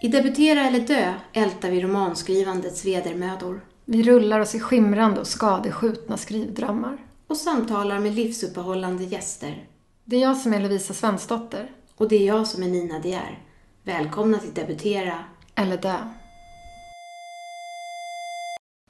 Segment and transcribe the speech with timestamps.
[0.00, 6.16] I Debutera eller dö ältar vi romanskrivandets vedermödor Vi rullar oss i skimrande och skadeskjutna
[6.16, 6.98] skrivdrömmar.
[7.26, 9.68] och samtalar med livsuppehållande gäster.
[10.04, 11.70] Det är jag som är Lovisa Svensdotter.
[11.96, 13.38] Och det är jag som är Nina De är.
[13.84, 15.24] Välkomna till Debutera.
[15.54, 15.96] Eller dö.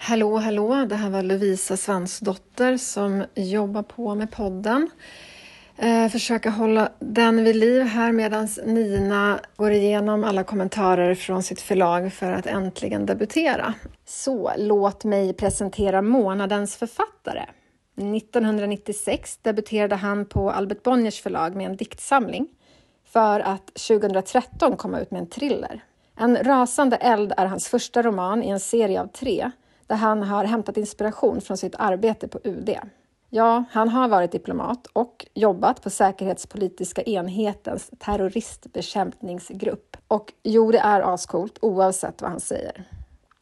[0.00, 0.86] Hallå, hallå.
[0.88, 4.90] Det här var Lovisa Svensdotter som jobbar på med podden.
[5.78, 11.60] Eh, försöka hålla den vid liv här medan Nina går igenom alla kommentarer från sitt
[11.60, 13.74] förlag för att äntligen debutera.
[14.04, 17.44] Så låt mig presentera månadens författare.
[17.96, 22.48] 1996 debuterade han på Albert Bonniers förlag med en diktsamling
[23.04, 25.84] för att 2013 komma ut med en thriller.
[26.18, 29.50] En rasande eld är hans första roman i en serie av tre
[29.86, 32.70] där han har hämtat inspiration från sitt arbete på UD.
[33.36, 39.96] Ja, han har varit diplomat och jobbat på säkerhetspolitiska enhetens terroristbekämpningsgrupp.
[40.08, 42.84] Och jo, det är ascoolt oavsett vad han säger.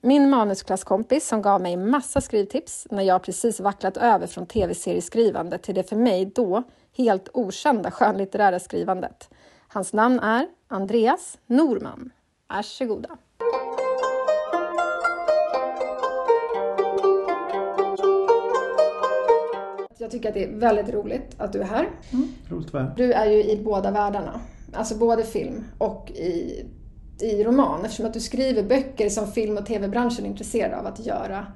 [0.01, 5.75] Min manusklasskompis som gav mig massa skrivtips när jag precis vacklat över från tv-serieskrivande till
[5.75, 6.63] det för mig då
[6.97, 9.31] helt okända skönlitterära skrivandet.
[9.69, 12.11] Hans namn är Andreas Norman.
[12.49, 13.19] Varsågoda.
[20.05, 21.89] Jag tycker att det är väldigt roligt att du är här.
[22.49, 22.93] Roligt att vara här.
[22.97, 24.41] Du är ju i båda världarna.
[24.73, 26.65] Alltså både film och i,
[27.21, 31.07] i roman eftersom att du skriver böcker som film och tv-branschen är intresserad av att
[31.07, 31.47] göra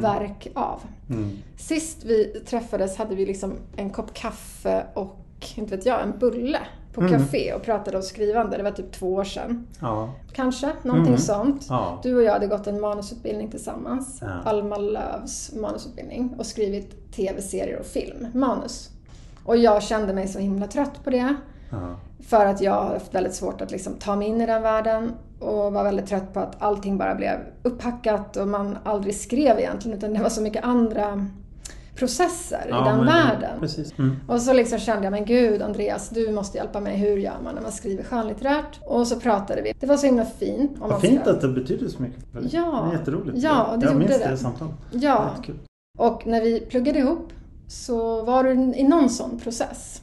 [0.00, 0.80] verk av.
[1.10, 1.30] Mm.
[1.56, 6.60] Sist vi träffades hade vi liksom en kopp kaffe och, inte vet jag, en bulle
[6.92, 7.12] på Mm.
[7.12, 8.56] café och pratade om skrivande.
[8.56, 9.66] Det var typ två år sedan.
[9.80, 10.14] Ja.
[10.32, 11.18] Kanske, någonting Mm.
[11.20, 11.66] sånt.
[11.68, 12.00] Ja.
[12.02, 14.18] Du och jag hade gått en manusutbildning tillsammans.
[14.20, 14.28] Ja.
[14.44, 16.34] Alma Lövs manusutbildning.
[16.38, 18.90] Och skrivit tv-serier och film, manus.
[19.44, 21.34] Och jag kände mig så himla trött på det.
[22.28, 25.12] För att jag har haft väldigt svårt att liksom ta mig in i den världen.
[25.40, 29.98] Och var väldigt trött på att allting bara blev upphackat och man aldrig skrev egentligen.
[29.98, 31.26] Utan det var så mycket andra
[31.98, 33.60] processer i den men- världen.
[33.60, 33.98] Precis.
[33.98, 34.16] Mm.
[34.28, 36.96] Och så liksom kände jag, men gud Andreas, du måste hjälpa mig.
[36.96, 38.80] Hur gör man när man skriver skönlitterärt?
[38.86, 39.72] Och så pratade vi.
[39.80, 40.70] Det var så himla fint.
[40.80, 42.24] Om Vad fint ska- att det betyder så mycket.
[42.32, 42.42] för.
[42.50, 42.86] Ja.
[42.90, 43.38] Det är jätteroligt.
[43.42, 44.30] Ja, det jag gjorde minns det.
[44.30, 44.74] det samtalet.
[44.90, 45.34] Ja,
[45.98, 47.32] och när vi pluggade ihop
[47.68, 50.02] så var du i någon sån process.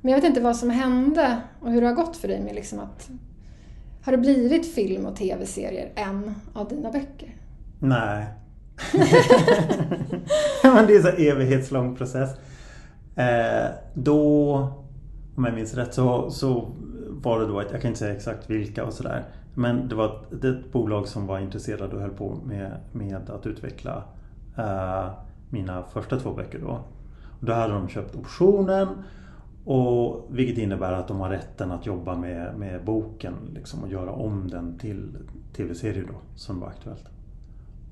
[0.00, 2.54] Men jag vet inte vad som hände och hur det har gått för dig med
[2.54, 3.08] liksom att...
[4.04, 7.36] Har det blivit film och tv-serier en av dina böcker?
[7.80, 8.26] Nej.
[10.62, 12.30] men det är en evighetslång process.
[13.14, 14.54] Eh, då,
[15.34, 16.72] om jag minns rätt, så, så
[17.10, 19.24] var det då att jag kan inte säga exakt vilka och sådär.
[19.54, 23.46] Men det var ett, ett bolag som var intresserade och höll på med, med att
[23.46, 24.04] utveckla
[24.56, 25.10] eh,
[25.50, 26.80] mina första två böcker då.
[27.40, 28.88] Och då hade de köpt optionen
[29.64, 34.12] och, vilket innebär att de har rätten att jobba med, med boken liksom, och göra
[34.12, 35.16] om den till
[35.56, 37.13] tv-serie då, som var aktuellt.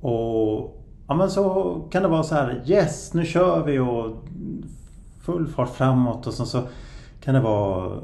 [0.02, 4.16] Och ja, men så kan det vara så här, yes nu kör vi och
[5.20, 6.62] full fart framåt och sen så
[7.20, 8.00] kan det vara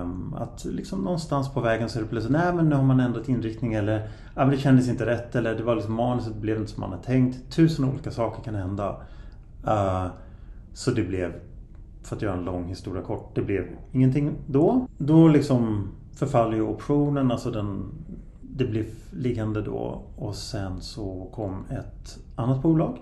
[0.00, 3.00] um, att liksom någonstans på vägen så är det plötsligt, nej men nu har man
[3.00, 6.56] ändrat inriktning eller ja, men det kändes inte rätt eller det var liksom manuset blev
[6.56, 7.52] inte som man hade tänkt.
[7.54, 8.96] Tusen olika saker kan hända.
[9.66, 10.06] Uh,
[10.72, 11.32] så det blev,
[12.02, 14.86] för att göra en lång historia kort, det blev ingenting då.
[14.98, 17.84] Då liksom förfaller ju optionen, alltså den,
[18.56, 22.98] det blev liggande då och sen så kom ett annat bolag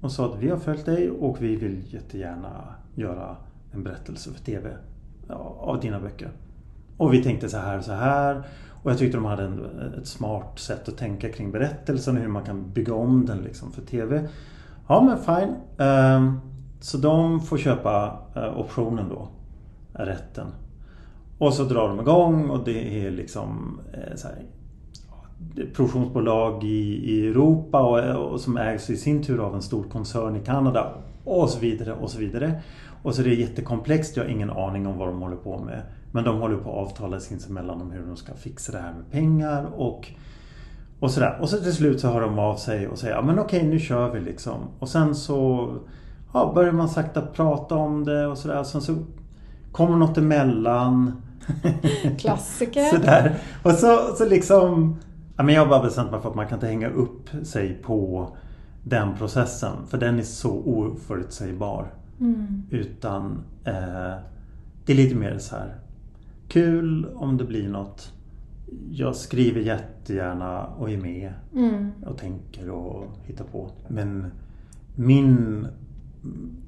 [0.00, 3.36] och sa att vi har följt dig och vi vill jättegärna göra
[3.72, 4.70] en berättelse för TV
[5.58, 6.30] av dina böcker.
[6.96, 8.42] Och vi tänkte så här och så här.
[8.82, 9.64] Och jag tyckte de hade en,
[9.98, 13.72] ett smart sätt att tänka kring berättelsen och hur man kan bygga om den liksom
[13.72, 14.28] för TV.
[14.88, 15.54] Ja men fine.
[15.78, 16.40] Ehm,
[16.80, 19.28] så de får köpa eh, optionen då.
[19.92, 20.46] Rätten.
[21.38, 24.36] Och så drar de igång och det är liksom eh, så här,
[25.54, 30.36] produktionsbolag i, i Europa och, och som ägs i sin tur av en stor koncern
[30.36, 30.92] i Kanada.
[31.24, 32.60] Och så vidare och så vidare.
[33.02, 35.82] Och så det är jättekomplext, jag har ingen aning om vad de håller på med.
[36.12, 39.10] Men de håller på att avtala sinsemellan om hur de ska fixa det här med
[39.10, 40.08] pengar och,
[41.00, 41.38] och sådär.
[41.40, 43.78] Och så till slut så hör de av sig och säger ja men okej nu
[43.78, 44.60] kör vi liksom.
[44.78, 45.68] Och sen så
[46.32, 48.62] ja, börjar man sakta prata om det och sådär.
[48.62, 48.96] Sen så
[49.72, 51.22] kommer något emellan.
[52.18, 52.84] Klassiker.
[52.90, 53.34] Sådär.
[53.62, 54.96] Och så, så liksom...
[55.40, 57.74] Ja, men jag har bara bestämt mig för att man kan inte hänga upp sig
[57.82, 58.28] på
[58.84, 59.72] den processen.
[59.86, 61.92] För den är så oförutsägbar.
[62.20, 62.62] Mm.
[62.70, 63.32] Utan
[63.64, 64.14] eh,
[64.84, 65.74] det är lite mer så här
[66.48, 68.12] kul om det blir något.
[68.90, 71.90] Jag skriver jättegärna och är med Mm.
[72.06, 73.70] och tänker och hittar på.
[73.88, 74.26] Men
[74.96, 75.66] min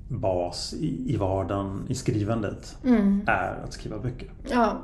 [0.08, 3.20] bas i, i vardagen i skrivandet Mm.
[3.26, 4.30] är att skriva böcker.
[4.50, 4.76] Ja.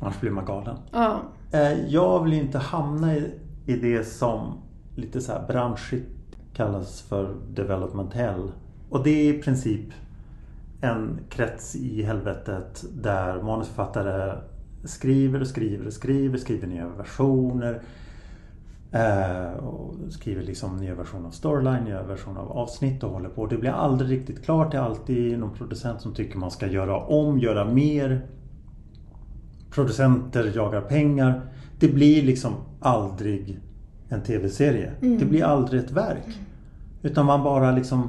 [0.00, 0.76] Annars blir man galen.
[0.92, 1.20] Ja.
[1.54, 3.30] Eh, jag vill inte hamna i,
[3.66, 4.58] i det som
[4.94, 6.06] lite så här branschigt
[6.54, 8.52] kallas för development hell.
[8.90, 9.92] Och det är i princip
[10.80, 14.38] en krets i helvetet där manusförfattare
[14.84, 17.82] skriver och skriver och skriver, skriver nya versioner.
[18.92, 23.46] Eh, och skriver liksom nya versioner av storyline, nya versioner av avsnitt och håller på.
[23.46, 24.70] Det blir aldrig riktigt klart.
[24.70, 28.26] Det är alltid någon producent som tycker man ska göra om, göra mer.
[29.74, 31.42] Producenter jagar pengar.
[31.78, 33.60] Det blir liksom aldrig
[34.08, 34.92] en tv-serie.
[35.00, 36.40] Det blir aldrig ett verk.
[37.02, 38.08] Utan man bara liksom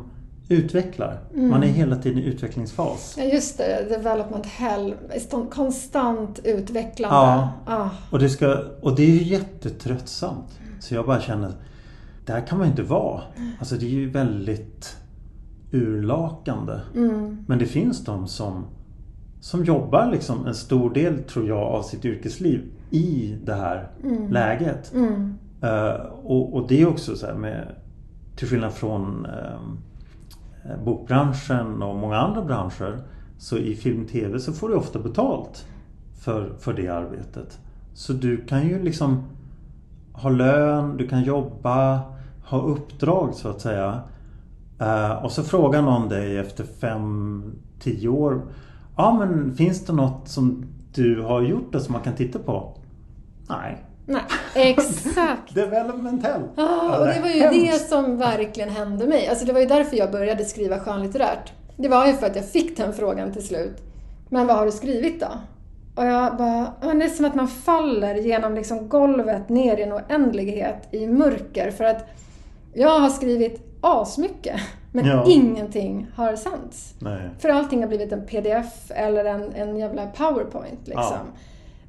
[0.50, 1.20] utvecklar.
[1.34, 3.16] Man är hela tiden i utvecklingsfas.
[3.18, 3.86] Ja, just det.
[3.90, 4.96] Development hell.
[5.52, 7.16] Konstant utvecklande.
[7.16, 7.52] Ja.
[7.66, 7.90] Ah.
[8.12, 10.60] Och det, ska, och det är ju jättetröttsamt.
[10.80, 11.52] Så jag bara känner,
[12.26, 13.22] det här kan man ju inte vara.
[13.60, 14.98] Alltså det är ju väldigt
[15.72, 16.80] urlakande.
[17.48, 18.66] Men det finns de som,
[19.46, 23.90] som jobbar liksom en stor del, tror jag, av sitt yrkesliv i det här
[24.30, 24.94] läget.
[25.62, 27.76] Eh, och, och det är också så här med,
[28.36, 33.00] till skillnad från eh, bokbranschen och många andra branscher.
[33.38, 35.66] Så i film tv så får du ofta betalt
[36.20, 37.60] för, för det arbetet.
[37.94, 39.24] Så du kan ju liksom
[40.14, 42.02] ha lön, du kan jobba,
[42.46, 44.00] ha uppdrag så att säga.
[44.80, 47.44] Eh, och så frågar någon dig efter fem,
[47.80, 48.42] tio år.
[48.98, 52.78] Ja men finns det något som du har gjort och som man kan titta på?
[53.50, 53.78] Nej.
[54.06, 54.22] Nej,
[54.56, 55.56] exakt.
[55.56, 56.42] Development hell.
[56.56, 59.28] Ah, och det var ju det som verkligen hände mig.
[59.28, 61.54] Alltså det var ju därför jag började skriva skönlitterärt.
[61.78, 63.82] Det var ju för att jag fick den frågan till slut.
[64.30, 65.28] Men vad har du skrivit då?
[65.96, 69.84] Och jag bara, men det är som att man faller genom liksom golvet ner i
[69.84, 71.72] en oändlighet i mörker.
[71.72, 72.08] För att
[72.74, 74.62] jag har skrivit asmycket,
[74.96, 75.24] men Ja.
[75.28, 76.94] ingenting har sänts.
[77.40, 81.04] För allting har blivit en pdf eller en, en jävla powerpoint liksom.
[81.12, 81.20] Ja.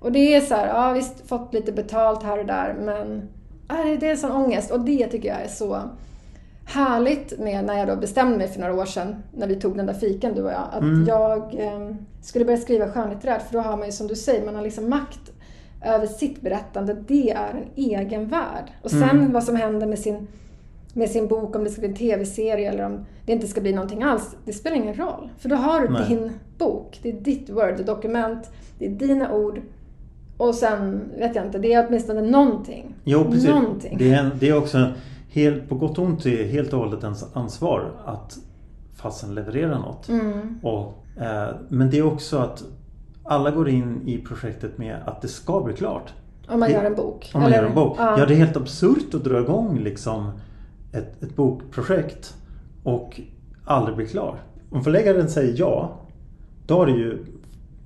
[0.01, 3.29] Och det är så här, ja visst fått lite betalt här och där men
[3.71, 5.81] äh, det är sån ångest och det tycker jag är så
[6.65, 9.87] härligt med när jag då bestämde mig för några år sedan när vi tog den
[9.87, 11.05] där fiken du och jag att Mm.
[11.09, 14.55] jag eh, skulle börja skriva skönlitterärt för då har man ju som du säger, man
[14.55, 15.33] har liksom makt
[15.85, 16.97] över sitt berättande.
[17.09, 18.65] Det är en egen värld.
[18.83, 19.33] Och sen Mm.
[19.33, 20.27] vad som händer med sin,
[20.97, 23.73] med sin bok, om det ska bli en tv-serie eller om det inte ska bli
[23.73, 25.29] någonting alls, det spelar ingen roll.
[25.39, 26.05] För då har du Nej.
[26.09, 29.61] din bok, det är ditt word-dokument, det är dina ord
[30.37, 32.95] och sen vet jag inte, det är åtminstone någonting.
[33.05, 33.49] Jo precis.
[33.49, 33.99] Någonting.
[33.99, 34.87] Det är, det är också
[35.31, 38.39] helt, på gott och ont det är helt och hållet ens ansvar att
[38.97, 40.09] fasen leverera något.
[40.09, 40.59] Mm.
[40.63, 42.65] Och, eh, men det är också att
[43.25, 46.13] alla går in i projektet med att det ska bli klart.
[46.49, 47.31] Om man Det- gör en bok.
[47.35, 47.63] Om man eller?
[47.63, 47.97] gör en bok.
[47.99, 48.19] Ja.
[48.19, 50.31] Ja, det är helt absurt att dra igång liksom
[50.97, 52.37] ett, ett bokprojekt
[52.83, 53.21] och
[53.65, 54.43] aldrig bli klar.
[54.71, 56.01] Om förläggaren säger ja,
[56.67, 57.25] då har, ju,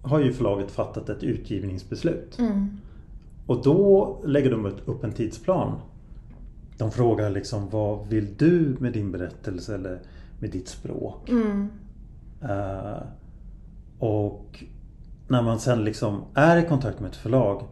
[0.02, 2.38] har ju förlaget fattat ett utgivningsbeslut.
[2.38, 2.68] Mm.
[3.46, 5.78] Och då lägger de upp en tidsplan.
[6.78, 9.98] De frågar liksom vad vill du med din berättelse eller
[10.38, 11.28] med ditt språk?
[11.28, 11.68] Mm.
[12.42, 13.02] Eh,
[13.98, 14.64] och
[15.28, 17.62] när man sen liksom är i kontakt med ett förlag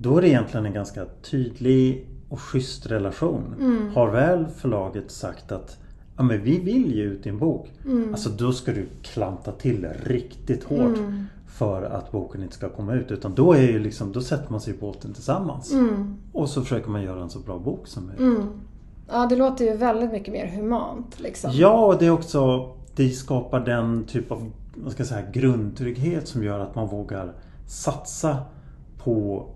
[0.00, 3.54] då är det egentligen en ganska tydlig och schysst relation.
[3.60, 3.90] Mm.
[3.94, 5.78] Har väl förlaget sagt att
[6.16, 7.72] ja, men vi vill ge ut din bok.
[7.84, 8.08] Mm.
[8.10, 11.24] Alltså då ska du klanta till riktigt hårt Mm.
[11.46, 13.10] för att boken inte ska komma ut.
[13.10, 15.72] Utan då, är ju liksom, då sätter man sig i båten tillsammans.
[15.72, 16.16] Mm.
[16.32, 18.20] Och så försöker man göra en så bra bok som möjligt.
[18.20, 18.48] Mm.
[19.08, 21.50] Ja, det låter ju väldigt mycket mer humant liksom.
[21.54, 26.28] Ja, och det är också Det skapar den typ av vad ska jag säga, grundtrygghet
[26.28, 27.32] som gör att man vågar
[27.66, 28.36] satsa
[29.04, 29.46] på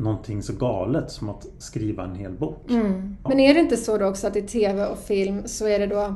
[0.00, 2.70] någonting så galet som att skriva en hel bok.
[2.70, 3.16] Mm.
[3.28, 5.86] Men är det inte så då också att i TV och film så är det
[5.86, 6.14] då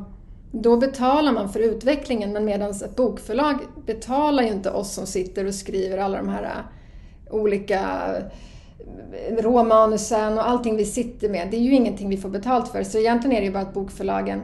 [0.62, 5.46] då betalar man för utvecklingen men medan ett bokförlag betalar ju inte oss som sitter
[5.46, 7.80] och skriver alla de här äh, olika
[9.28, 11.48] äh, råmanusen och allting vi sitter med.
[11.50, 12.82] Det är ju ingenting vi får betalt för.
[12.82, 14.42] Så egentligen är det ju bara att bokförlagen,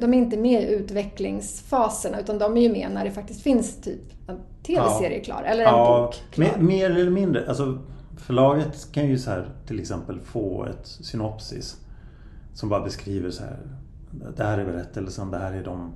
[0.00, 3.80] de är inte med i utvecklingsfaserna utan de är ju med när det faktiskt finns
[3.80, 6.46] typ en TV-serie klar eller en bok klar.
[6.46, 7.48] mer, mer eller mindre.
[7.48, 7.78] Alltså,
[8.22, 11.80] förlaget kan ju så här till exempel få ett synopsis
[12.54, 13.58] som bara beskriver så här.
[14.36, 15.92] Det här är berättelsen, det här är de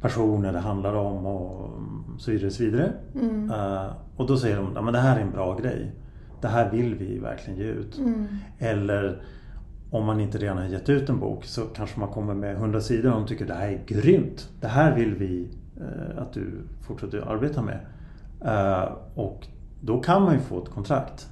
[0.00, 1.70] personer det handlar om och
[2.18, 2.50] så vidare.
[2.50, 2.92] Så vidare.
[3.14, 3.50] Mm.
[3.50, 3.86] Uh,
[4.16, 5.92] och då säger de att det här är en bra grej.
[6.40, 7.98] Det här vill vi verkligen ge ut.
[7.98, 8.26] Mm.
[8.58, 9.22] Eller
[9.90, 12.80] om man inte redan har gett ut en bok så kanske man kommer med 100
[12.80, 14.48] sidor och de tycker det här är grymt.
[14.60, 15.48] Det här vill vi
[15.80, 17.80] uh, att du fortsätter arbeta med.
[18.44, 19.46] Uh, och
[19.80, 21.28] då kan man ju få ett kontrakt.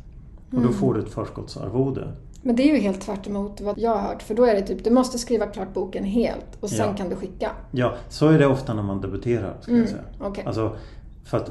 [0.53, 2.09] Och då får du ett förskottsarvode.
[2.43, 4.23] Men det är ju helt tvärt emot vad jag har hört.
[4.23, 6.95] För då är det typ, du måste skriva klart boken helt och sen Ja.
[6.97, 7.51] kan du skicka.
[7.71, 9.57] Ja, så är det ofta när man debuterar.
[9.61, 10.03] Ska Mm, jag säga.
[10.21, 10.45] okej.
[10.47, 10.77] Alltså,
[11.25, 11.51] för att,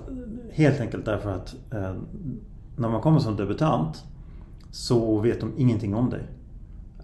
[0.53, 1.93] helt enkelt därför att eh,
[2.77, 4.03] när man kommer som debutant
[4.71, 6.21] så vet de ingenting om dig.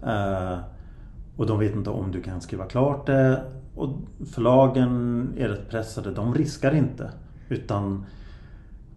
[0.02, 0.58] Eh,
[1.36, 3.42] och de vet inte om du kan skriva klart det.
[3.74, 3.88] Och
[4.34, 6.10] förlagen är rätt pressade.
[6.10, 7.10] De riskar inte.
[7.48, 8.04] Utan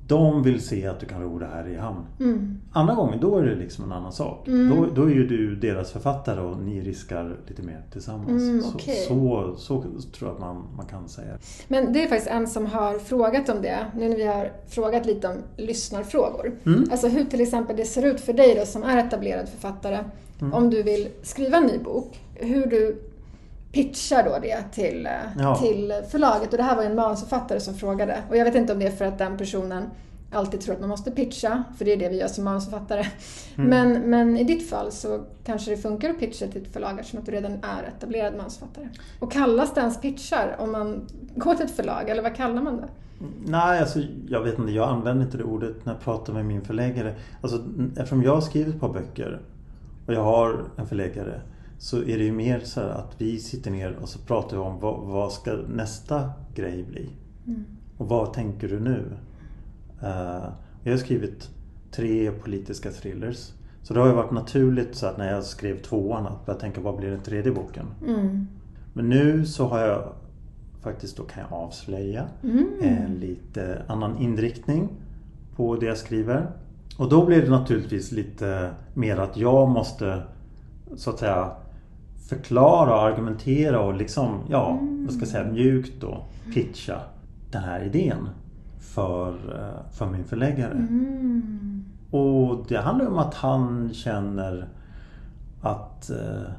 [0.07, 2.05] de vill se att du kan ro det här i hamn.
[2.19, 2.57] Mm.
[2.71, 4.47] Andra gången, då är det liksom en annan sak.
[4.47, 4.75] Mm.
[4.75, 8.41] Då, då är ju du deras författare och ni riskar lite mer tillsammans.
[8.43, 9.05] Mm, så, okej.
[9.07, 11.37] så, så tror jag att man, man kan säga.
[11.67, 15.05] Men det är faktiskt en som har frågat om det, nu när vi har frågat
[15.05, 16.51] lite om lyssnarfrågor.
[16.65, 16.87] Mm.
[16.91, 19.99] Alltså hur till exempel det ser ut för dig då som är etablerad författare,
[20.41, 20.53] Mm.
[20.53, 23.01] om du vill skriva en ny bok, hur du
[23.75, 25.55] pitchar då det till, eh, Ja.
[25.55, 26.51] till förlaget.
[26.51, 28.23] Och det här var ju en manusförfattare som frågade.
[28.29, 29.83] Och jag vet inte om det är för att den personen
[30.31, 33.05] alltid tror att man måste pitcha, för det är det vi gör som manusförfattare.
[33.57, 33.69] Mm.
[33.69, 37.19] Men, men i ditt fall så kanske det funkar att pitcha till ett förlag eftersom
[37.19, 38.89] att du redan är etablerad manusförfattare.
[39.19, 42.77] Och kallas det ens pitchar om man går till ett förlag, eller vad kallar man
[42.77, 42.87] det?
[43.45, 44.71] Nej, alltså, jag vet inte.
[44.71, 47.13] Jag använder inte det ordet när jag pratar med min förläggare.
[47.41, 47.63] Alltså,
[47.97, 49.41] eftersom jag har skrivit ett par böcker
[50.07, 51.41] och jag har en förläggare
[51.85, 54.63] så är det ju mer så här att vi sitter ner och så pratar vi
[54.63, 57.09] om vad, vad ska nästa grej bli?
[57.97, 59.03] Och vad tänker du nu?
[60.01, 60.43] Eh,
[60.83, 61.49] jag har skrivit
[61.91, 63.51] tre politiska thrillers.
[63.83, 66.81] Så det har ju varit naturligt så att när jag skrev tvåan att börja tänka
[66.81, 67.85] vad blir den tredje boken?
[68.07, 68.47] Mm.
[68.93, 70.13] Men nu så har jag
[70.81, 72.67] faktiskt, då kan jag avslöja Mm.
[72.81, 74.89] en lite annan inriktning
[75.55, 76.47] på det jag skriver.
[76.97, 80.23] Och då blir det naturligtvis lite mer att jag måste
[80.95, 81.51] så att säga
[82.29, 86.99] förklara och argumentera och liksom, ja, vad ska jag säga, mjukt då pitcha
[87.51, 88.29] den här idén
[88.79, 90.71] för, eh, för min förläggare.
[90.71, 91.85] Mm.
[92.11, 94.67] Och det handlar om att han känner
[95.61, 96.51] att eh,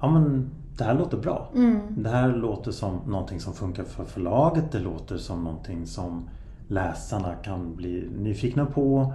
[0.00, 1.50] ja, men det här låter bra.
[1.54, 1.80] Mm.
[1.96, 4.72] Det här låter som någonting som funkar för förlaget.
[4.72, 6.28] Det låter som någonting som
[6.68, 9.12] läsarna kan bli nyfikna på.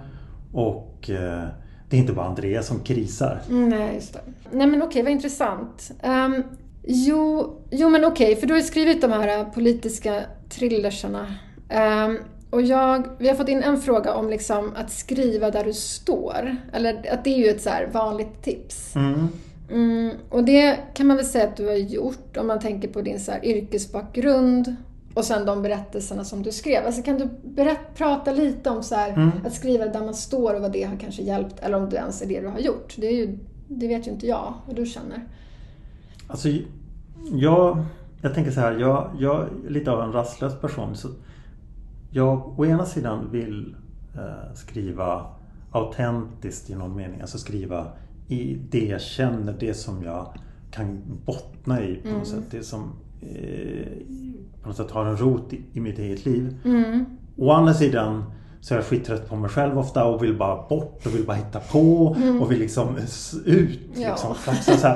[0.52, 1.48] Och eh,
[1.92, 3.40] det är inte bara Andreas som krisar.
[3.48, 4.20] Mm, Nej, just det.
[4.50, 5.90] Nej men okej, vad intressant.
[6.02, 6.42] Ehm,
[6.86, 11.34] jo, jo men okej, för du har ju skrivit de här eh, politiska thrillersarna.
[11.68, 12.18] Ehm,
[12.50, 16.56] och jag, vi har fått in en fråga om liksom att skriva där du står.
[16.72, 18.96] Eller att det är ju ett så vanligt tips.
[18.96, 19.28] Mm.
[19.70, 23.02] Mm, och det kan man väl säga att du har gjort om man tänker på
[23.02, 24.76] din så yrkesbakgrund
[25.14, 26.86] och sen de berättelserna som du skrev.
[26.86, 29.30] Alltså kan du berätt, prata lite om så här, Mm.
[29.46, 32.22] att skriva där man står och vad det har kanske hjälpt eller om det ens
[32.22, 32.94] är det du har gjort.
[32.98, 33.38] Det, ju,
[33.68, 35.24] det vet ju inte jag vad du känner.
[36.26, 36.48] Alltså,
[37.32, 37.84] jag,
[38.22, 38.72] jag tänker så här.
[38.78, 40.96] Jag, jag är lite av en rastlös person.
[40.96, 41.08] Så
[42.10, 43.76] jag å ena sidan vill
[44.14, 45.26] eh, skriva
[45.72, 47.20] autentiskt i någon mening.
[47.20, 47.86] Alltså skriva
[48.28, 50.26] i det jag känner, det som jag
[50.70, 52.44] kan bottna i på något sätt.
[52.50, 52.92] Det som
[53.22, 53.86] eh,
[54.62, 56.56] på något sätt har en rot i, i mitt eget liv.
[56.64, 57.04] Mm.
[57.36, 58.24] Å andra sidan
[58.60, 61.36] så är jag skittrött på mig själv ofta och vill bara bort och vill bara
[61.36, 62.96] hitta på och vill liksom
[63.44, 63.80] ut.
[63.94, 64.08] Ja.
[64.08, 64.34] Liksom.
[64.62, 64.86] Så, så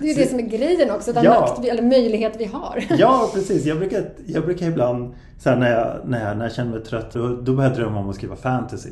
[0.00, 1.40] Det är ju det som är grejen också, den Ja.
[1.40, 2.84] makt vi, eller möjlighet vi har.
[2.98, 3.64] Ja, precis.
[3.64, 7.12] Jag brukar, jag brukar ibland, så när, jag, när, jag, när jag känner mig trött,
[7.12, 8.90] då, då börjar jag drömma om att skriva fantasy.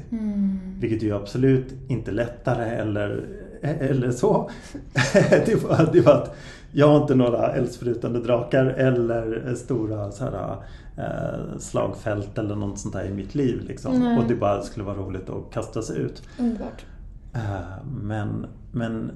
[0.80, 3.24] Vilket ju absolut inte lättare eller,
[3.62, 4.50] eller så.
[5.46, 6.36] det, var, det var att
[6.72, 10.56] jag har inte några eldsprutande drakar eller stora så här,
[10.96, 13.64] eh, slagfält eller något sånt där i mitt liv.
[13.68, 14.18] Liksom.
[14.18, 16.22] Och det bara skulle vara roligt att kasta sig ut.
[16.38, 16.86] Underbart.
[17.34, 19.10] Eh, Men, men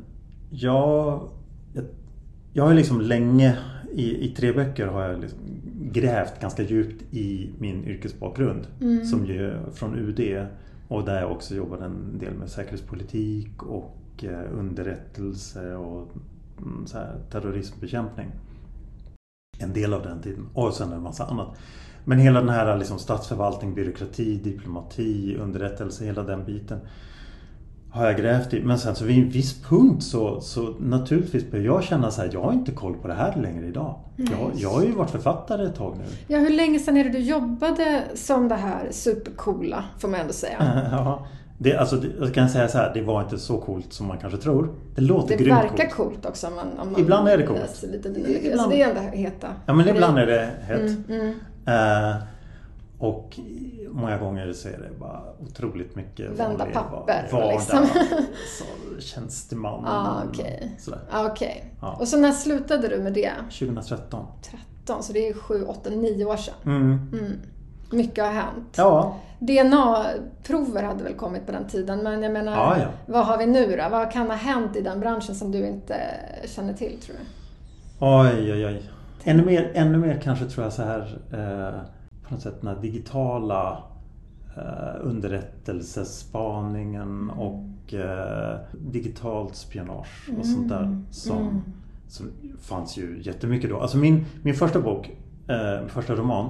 [0.50, 1.28] jag,
[1.75, 1.85] jag,
[2.52, 3.59] jag har liksom länge
[3.92, 5.38] i, i tre böcker har jag liksom
[5.92, 8.66] grävt ganska djupt i min yrkesbakgrund.
[9.11, 10.47] Som ju från UD
[10.88, 16.23] och där jag också jobbade en del med säkerhetspolitik och eh, underrättelse och mm,
[16.87, 18.26] så här, terrorismbekämpning.
[19.59, 21.49] En del av den tiden och sen en massa annat.
[22.04, 26.78] Men hela den här liksom statsförvaltning, byråkrati, diplomati, underrättelse, hela den biten
[27.92, 28.62] har jag grävt i.
[28.62, 32.31] Men sen så vid en viss punkt så, så naturligtvis börjar jag känna så här,
[32.33, 33.99] jag har inte koll på det här längre idag.
[34.16, 36.04] Jag, jag har ju varit författare ett tag nu.
[36.26, 40.33] Ja, hur länge sedan är det du jobbade som det här supercoola, får man ändå
[40.33, 40.88] säga?
[40.92, 41.26] Ja,
[41.62, 44.19] det, alltså, det, jag kan säga så här, det var inte så coolt som man
[44.19, 44.75] kanske tror.
[44.95, 45.92] Det låter Det verkar coolt.
[45.92, 47.83] coolt också man, om man Ibland är det coolt.
[47.83, 50.81] lite Ibland- Alltså det är ändå heta Ja men ibland är det hett.
[50.81, 51.35] Mm, mm.
[51.66, 52.16] Eh,
[52.99, 53.38] och
[53.90, 57.52] många gånger så är det bara otroligt mycket Vända papper och vardag.
[57.52, 57.87] liksom.
[58.59, 59.85] så, tjänsteman.
[59.87, 60.76] Ah, okej.
[60.78, 61.00] Sådär.
[61.11, 61.75] Ah, Okej.
[61.81, 61.97] Ja.
[62.00, 63.33] Och så när slutade du med det?
[63.59, 64.26] 2013.
[64.42, 66.54] 13, så det är 7, 8, 9 år sedan.
[66.64, 67.11] Mm.
[67.92, 68.06] Mm.
[68.06, 68.75] Mycket har hänt.
[68.76, 72.87] Ja, DNA-prover hade väl kommit på den tiden, men jag menar, Ja, ja.
[73.06, 73.88] vad har vi nu då?
[73.90, 75.94] Vad kan ha hänt i den branschen som du inte
[76.46, 77.22] känner till, tror du?
[78.06, 78.82] oj oj oj.
[79.25, 81.00] Ännu mer, ännu mer kanske tror jag så här
[81.32, 81.80] eh,
[82.28, 83.78] på något sätt den här digitala
[84.56, 91.62] eh, underrättelsespaningen och eh, digitalt spionage och sånt där som, Mm.
[92.08, 92.26] som
[92.61, 93.80] fanns ju jättemycket då.
[93.80, 95.11] Alltså min, min första bok,
[95.49, 96.49] eh, första roman,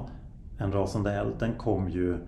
[0.62, 2.18] En rasande eld, den kom ju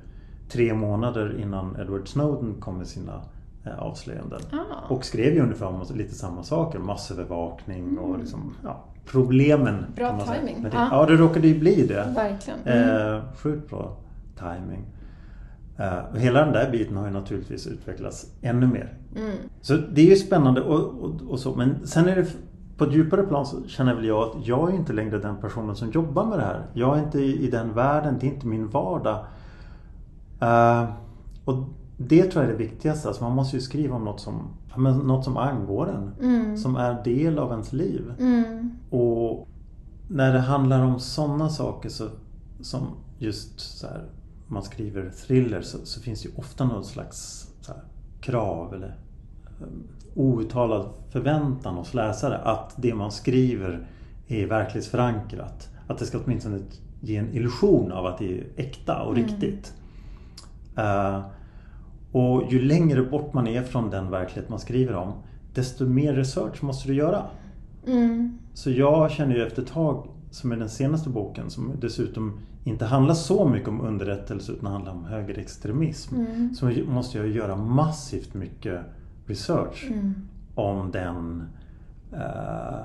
[0.48, 3.20] tre månader innan Edward Snowden kom med sina
[3.64, 4.40] eh, avslöjanden.
[4.52, 4.88] Ah.
[4.88, 9.74] Och skrev ju ungefär lite samma saker, massövervakning och liksom, ja, problemen.
[9.74, 9.94] Mm.
[9.94, 10.62] Bra timing.
[10.62, 10.76] med det.
[10.76, 10.88] Ja.
[10.90, 12.12] Ja, det råkade ju bli det.
[12.16, 12.58] Verkligen.
[12.64, 13.14] Mm.
[13.16, 13.96] Eh, sjukt bra
[14.38, 14.84] timing.
[15.76, 18.94] Eh, hela den där biten har ju naturligtvis utvecklats ännu mer.
[19.16, 19.36] Mm.
[19.60, 21.54] Så det är ju spännande och, och, och så.
[21.54, 22.26] Men sen är det
[22.76, 25.76] på ett djupare plan så känner väl jag att jag är inte längre den personen
[25.76, 26.66] som jobbar med det här.
[26.72, 29.24] Jag är inte i, den världen, det är inte min vardag.
[30.40, 30.84] Eh,
[31.44, 31.54] och
[31.96, 33.08] det tror jag är det viktigaste.
[33.08, 34.48] Alltså man måste ju skriva om något som,
[35.04, 36.30] något som angår en.
[36.30, 36.56] Mm.
[36.56, 38.12] Som är del av ens liv.
[38.18, 38.70] Mm.
[38.90, 39.48] Och
[40.08, 42.08] när det handlar om sådana saker så,
[42.60, 42.86] som
[43.18, 44.04] just så här,
[44.46, 47.82] man skriver thriller så, så finns det ju ofta något slags här,
[48.20, 48.96] krav eller
[49.60, 49.82] um,
[50.14, 53.86] outtalad förväntan hos läsare att det man skriver
[54.28, 55.68] är verklighetsförankrat.
[55.86, 56.58] Att det ska åtminstone
[57.00, 59.28] ge en illusion av att det är äkta och Mm.
[59.28, 59.74] riktigt.
[60.76, 61.20] Eh,
[62.12, 65.12] och ju längre bort man är från den verklighet man skriver om
[65.54, 67.22] desto mer research måste du göra.
[67.86, 68.38] Mm.
[68.54, 72.84] Så jag känner ju efter ett tag, som är den senaste boken, som dessutom inte
[72.84, 76.14] handlar så mycket om underrättelse utan handlar om högerextremism.
[76.14, 76.54] Mm.
[76.54, 78.80] Så måste jag göra massivt mycket
[79.26, 80.14] research Mm.
[80.54, 81.48] om den
[82.12, 82.78] eh,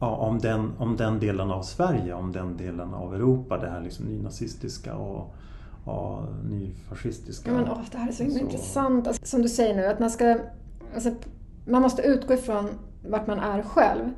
[0.00, 3.80] ja, om, den, om den delen av Sverige, om den delen av Europa, det här
[3.80, 5.34] liksom nynazistiska och,
[5.84, 7.50] och nyfascistiska.
[7.50, 9.06] Ja, men, åh, det här är så Så- intressant.
[9.06, 10.38] Alltså, som du säger nu, att man ska...
[10.94, 11.10] Alltså,
[11.66, 12.68] man måste utgå ifrån
[13.08, 14.10] vart man är själv.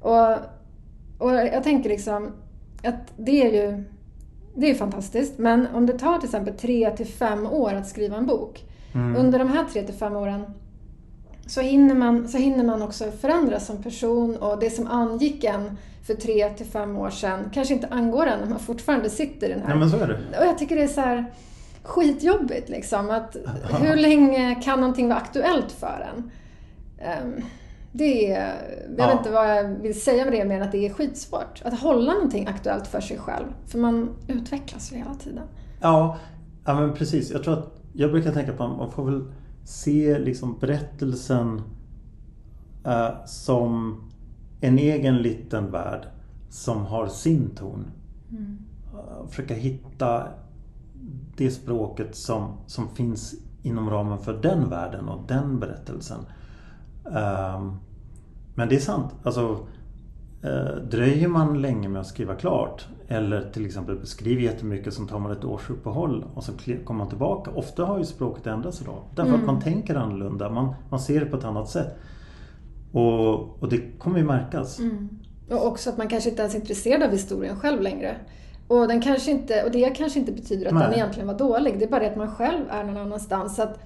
[0.00, 0.32] Och,
[1.18, 2.32] och jag tänker liksom
[2.84, 3.84] att det är ju
[4.54, 5.38] det är ju fantastiskt.
[5.38, 8.64] Men om det tar till exempel tre till fem år att skriva en bok.
[8.94, 9.16] Mm.
[9.16, 10.44] Under de här tre till fem åren
[11.46, 15.76] så hinner, man, så hinner man också förändras som person och det som angick en
[16.06, 19.52] för tre till fem år sedan kanske inte angår en när man fortfarande sitter i
[19.52, 20.38] den här Ja men så är det.
[20.38, 21.24] och jag tycker det är så här
[21.82, 23.10] skitjobbigt liksom.
[23.10, 23.36] Att
[23.80, 26.30] hur länge kan någonting vara aktuellt för en?
[26.98, 27.42] Ehm,
[27.92, 28.54] det är,
[28.96, 29.06] jag Ja.
[29.06, 31.62] vet inte vad jag vill säga med det mer än att det är skitsvårt.
[31.64, 33.46] Att hålla någonting aktuellt för sig själv.
[33.66, 35.44] För man utvecklas ju hela tiden.
[35.80, 36.16] Ja,
[36.64, 37.30] ja men precis.
[37.30, 39.24] Jag tror att jag brukar tänka på att man får väl
[39.66, 41.62] se liksom berättelsen
[42.84, 44.00] eh, som
[44.60, 46.06] en egen liten värld
[46.50, 47.90] som har sin ton.
[48.32, 50.28] Eh, försöka hitta
[51.36, 56.20] det språket som, som finns inom ramen för den världen och den berättelsen.
[57.14, 57.76] Ehm,
[58.54, 59.14] men det är sant.
[59.22, 59.66] Alltså,
[60.42, 65.18] eh, dröjer man länge med att skriva klart eller till exempel beskriver jättemycket som tar
[65.18, 66.52] man ett års uppehåll och så
[66.84, 67.50] kommer man tillbaka.
[67.50, 69.02] Ofta har ju språket ändrats idag.
[69.14, 70.50] Därför att man tänker annorlunda.
[70.50, 71.96] Man, man ser det på ett annat sätt.
[72.92, 74.80] Och, och det kommer ju märkas.
[75.50, 78.16] Och också att man kanske inte ens är intresserad av historien själv längre.
[78.68, 80.82] Och, den kanske inte, och det kanske inte betyder att Nej.
[80.82, 81.78] den egentligen var dålig.
[81.78, 83.56] Det är bara det att man själv är någon annanstans.
[83.56, 83.78] Så att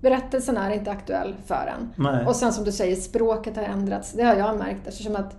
[0.00, 1.92] berättelsen är inte aktuell för en.
[1.96, 2.26] Nej.
[2.26, 4.12] Och sen som du säger, språket har ändrats.
[4.12, 5.36] Det har jag märkt eftersom att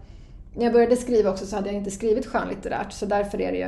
[0.58, 2.92] när jag började skriva också så hade jag inte skrivit skönlitterärt.
[2.92, 3.68] Så därför är det ju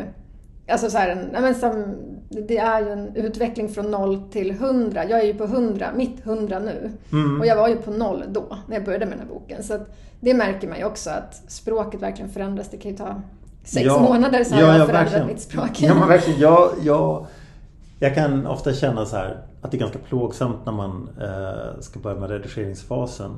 [0.72, 1.96] Alltså så här, en- men som,
[2.30, 5.06] det är ju en utveckling från noll till hundra.
[5.10, 6.92] Jag är ju på hundra, mitt hundra nu.
[7.12, 7.40] Mm.
[7.40, 9.64] Och jag var ju på noll då, när jag började med den här boken.
[9.64, 9.78] Så
[10.20, 12.70] det märker man ju också, att språket verkligen förändras.
[12.70, 13.22] Det kan ju ta
[13.64, 15.28] sex Ja, månader så har ja, jag ja, förändrat verkligen.
[15.28, 15.70] mitt språk.
[15.82, 16.40] Ja men verkligen.
[16.40, 17.26] Jag, jag,
[18.00, 22.00] jag kan ofta känna så här att det är ganska plågsamt när man eh, ska
[22.00, 23.32] börja med redigeringsfasen.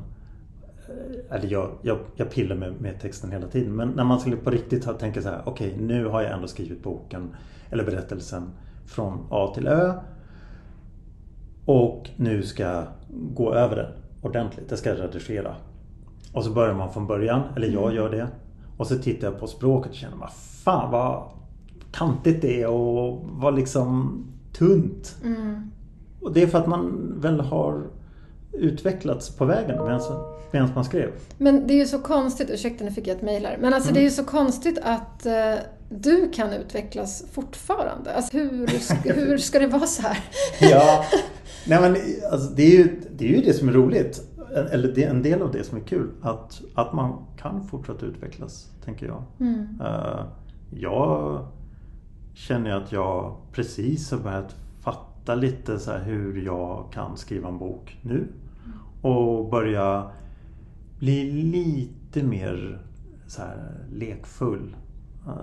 [1.29, 3.75] Eller jag, jag, jag pillar med, med texten hela tiden.
[3.75, 5.41] Men när man skulle på riktigt tänka så här.
[5.45, 7.35] Okej, nu har jag ändå skrivit boken
[7.69, 8.49] eller berättelsen
[8.85, 9.93] från A till Ö.
[11.65, 14.69] Och nu ska jag gå över den ordentligt.
[14.69, 15.55] Det ska jag redigera.
[16.33, 18.27] Och så börjar man från början, eller jag gör det.
[18.77, 21.23] Och så tittar jag på språket och känner, vad fan vad
[21.91, 24.23] kantigt det är och vad liksom
[24.53, 25.15] tunt.
[25.23, 25.71] Mm.
[26.21, 27.83] Och det är för att man väl har
[28.53, 29.83] utvecklats på vägen
[30.51, 31.09] medan, man skrev.
[31.37, 33.57] Men det är ju så konstigt, ursäkta nu fick jag ett mejl här.
[33.61, 33.93] Men alltså Mm.
[33.93, 35.53] det är ju så konstigt att eh,
[35.89, 38.15] du kan utvecklas fortfarande.
[38.15, 38.67] Alltså hur,
[39.13, 40.17] hur ska det vara så här?
[40.59, 41.05] Ja,
[41.67, 41.95] nej men
[42.31, 44.21] alltså, det, är ju, det är ju det som är roligt.
[44.71, 46.09] Eller det är en del av det som är kul.
[46.21, 49.23] Att, att man kan fortsätta utvecklas, tänker jag.
[49.39, 49.67] Mm.
[49.81, 50.19] Eh,
[50.79, 51.45] jag
[52.33, 57.97] känner att jag precis har börjat fatta lite så hur jag kan skriva en bok
[58.01, 58.27] nu.
[59.01, 60.11] Och börja
[60.99, 62.81] bli lite mer
[63.27, 64.75] så här lekfull.
[65.27, 65.33] Uh,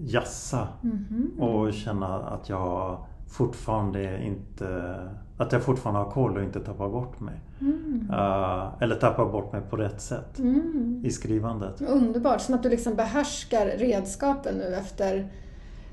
[0.00, 0.68] jassa.
[0.82, 1.30] Mhm.
[1.38, 4.94] Och känna att jag fortfarande inte...
[5.38, 7.40] Att jag fortfarande har koll och inte tappar bort mig.
[7.60, 8.10] Mm.
[8.10, 11.02] Uh, eller tappar bort mig på rätt sätt Mm.
[11.04, 11.80] i skrivandet.
[11.80, 15.28] Underbart, som att du liksom behärskar redskapen nu efter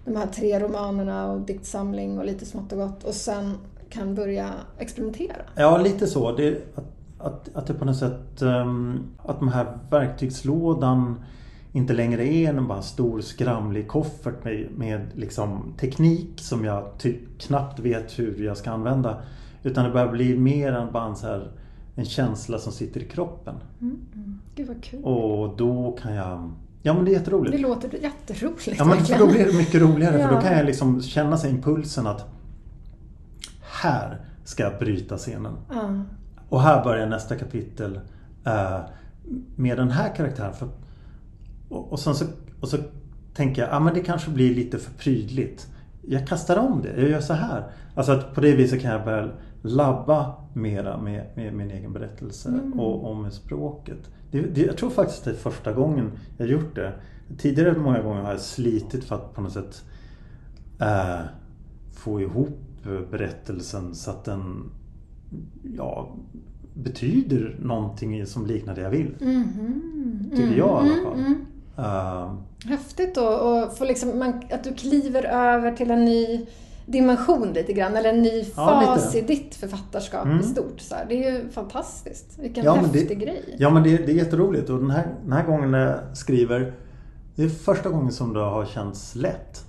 [0.06, 3.58] de här tre romanerna och diktsamling och lite smått och gott och sen
[3.90, 5.42] kan börja experimentera.
[5.56, 6.32] Ja, lite så.
[6.32, 6.86] Det, att,
[7.18, 8.42] att, att det på något sätt...
[8.42, 11.16] Um, att den här verktygslådan
[11.72, 17.40] inte längre är en bara stor skramlig koffert med, med liksom teknik som jag typ
[17.40, 19.22] knappt vet hur jag ska använda.
[19.64, 21.52] Utan det börjar bli mer än bara en, här,
[21.96, 23.56] en känsla som sitter i kroppen.
[23.82, 23.98] Mm.
[24.16, 24.40] Mm.
[24.56, 25.04] Gud vad kul.
[25.04, 26.52] Och då kan jag...
[26.82, 27.52] Ja men det är jätteroligt.
[27.52, 30.32] Det låter jätteroligt Ja men för då blir det mycket roligare för Ja.
[30.32, 32.26] då kan jag liksom känna sig impulsen att
[33.84, 35.54] här ska jag bryta scenen.
[35.70, 36.04] Ja.
[36.50, 38.00] Och här börjar nästa kapitel
[38.46, 38.80] eh,
[39.56, 40.54] med den här karaktären.
[40.54, 40.68] För,
[41.70, 42.26] och, och, så,
[42.62, 42.78] och så
[43.34, 45.68] tänker jag, ja men det kanske blir lite för prydligt.
[46.02, 47.64] Jag kastar om det, jag gör så här.
[47.96, 49.30] Alltså att på det viset kan jag börja
[49.62, 52.80] labba mera med, med min egen berättelse Mm.
[52.80, 54.10] och, och med språket.
[54.32, 56.94] Det, det, jag tror faktiskt det är första gången jag gjort det.
[57.38, 59.84] Tidigare många gånger har jag slitit för att på något sätt
[60.80, 61.20] eh,
[61.92, 62.67] få ihop
[63.12, 64.64] berättelsen så att den
[65.78, 66.16] ja,
[66.74, 69.16] betyder någonting som liknar det jag vill.
[69.22, 70.32] Mhm.
[70.36, 71.20] Tycker jag i alla fall.
[71.20, 71.46] Mm.
[71.78, 72.34] Eh,
[72.66, 76.46] Häftigt då och få liksom, man, att du kliver över till en ny
[76.86, 80.40] dimension lite grann, eller en ny Ja, fas i ditt författarskap Mm.
[80.40, 80.80] i stort.
[80.80, 81.06] Så här.
[81.10, 82.40] Det är ju fantastiskt.
[82.40, 83.56] Vilken Ja, häftig det- grej.
[83.60, 86.74] ja men det, det är jätteroligt och den här, den här gången när jag skriver
[87.36, 89.64] Det är första gången som det har känts lätt.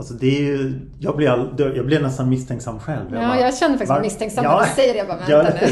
[0.00, 3.06] Alltså det är ju, jag, blir all, jag blir nästan misstänksam själv.
[3.12, 4.58] Ja, bara, jag känner faktiskt var- misstänksam Ja.
[4.60, 4.98] när du säger det.
[4.98, 5.66] Jag bara, Ja, vänta nu.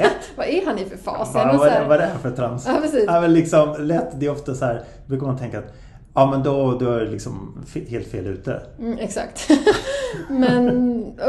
[0.00, 0.12] lätt.
[0.36, 1.34] Vad är han i för fas?
[1.34, 2.66] Vad, Är det vad, här- vad är det här för trams?
[2.66, 3.04] Ja, precis.
[3.06, 5.74] Ja, men liksom, lätt, det är ofta så här, då brukar man tänka att
[6.14, 8.62] Ja men då, då är det liksom helt fel ute.
[8.78, 9.48] Mm, exakt.
[10.28, 10.68] men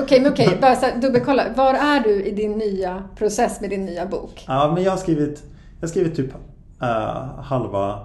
[0.03, 1.43] okej, men okej, bara så här, dubbelkolla.
[1.55, 4.43] Var är du i din nya process med din nya bok?
[4.47, 5.43] Ja men jag har skrivit,
[5.79, 6.33] jag har skrivit typ
[6.81, 7.99] eh, halva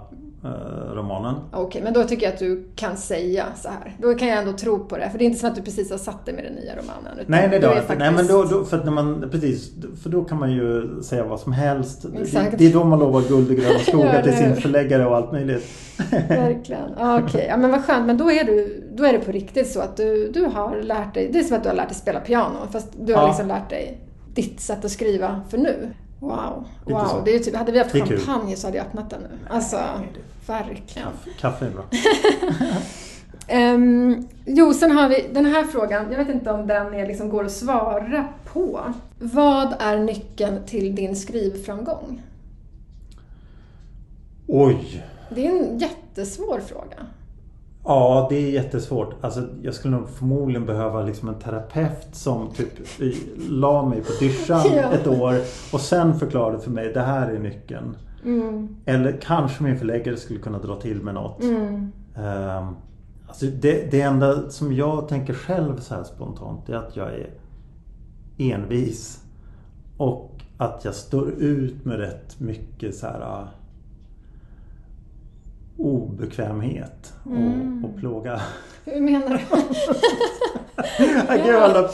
[0.93, 1.35] romanen.
[1.51, 3.95] Okej, men då tycker jag att du kan säga så här.
[4.01, 5.09] Då kan jag ändå tro på det.
[5.09, 7.25] För det är inte som att du precis har satt dig med den nya romanen.
[7.27, 9.71] Nej, nej, då, är nej men då, då, för när man, precis,
[10.03, 12.01] för då kan man ju säga vad som helst.
[12.01, 15.31] Det, det är då man lovar guld och gröna skogar till sin förläggare och allt
[15.31, 15.65] möjligt.
[16.29, 16.91] Verkligen.
[16.97, 18.07] Okej, ja, men vad skönt.
[18.07, 21.13] Men då är, du, då är det på riktigt så att du, du har lärt
[21.13, 23.27] dig, det är som att du har lärt dig spela piano fast du har Ja.
[23.27, 24.01] liksom lärt dig
[24.33, 25.89] ditt sätt att skriva för nu.
[26.19, 27.21] Wow, wow.
[27.25, 29.29] Det är typ, hade vi haft champagne så hade jag öppnat den nu.
[29.49, 29.79] Alltså,
[30.47, 31.07] verkligen.
[31.07, 31.83] Kaffe, kaffe är bra.
[33.47, 36.11] Ehm, jo, sen har vi den här frågan.
[36.11, 38.93] Jag vet inte om den är, liksom, går att svara på.
[39.19, 42.21] Vad är nyckeln till din skrivframgång?
[44.47, 45.03] Oj!
[45.29, 47.05] Det är en jättesvår fråga.
[47.85, 49.15] Ja, det är jättesvårt.
[49.21, 54.11] Alltså, jag skulle nog förmodligen behöva liksom en terapeut som typ i- la mig på
[54.19, 54.91] dyschan Ja.
[54.91, 55.35] ett år
[55.73, 57.95] och sen förklarade för mig det här är nyckeln.
[58.25, 61.43] Mm, Eller kanske min förläggare skulle kunna dra till med något.
[61.43, 62.75] mm, Ehm,
[63.27, 67.29] alltså det, det enda som jag tänker själv så här spontant är att jag är
[68.37, 69.23] envis.
[69.97, 73.47] Och att jag står ut med rätt mycket så här
[75.77, 77.85] obekvämhet och, Mm.
[77.85, 78.41] och plåga.
[78.85, 79.39] Hur menar du?
[81.47, 81.89] Ja.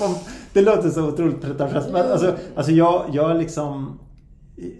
[0.53, 3.99] Det låter så otroligt pretentiöst men alltså, alltså jag, jag liksom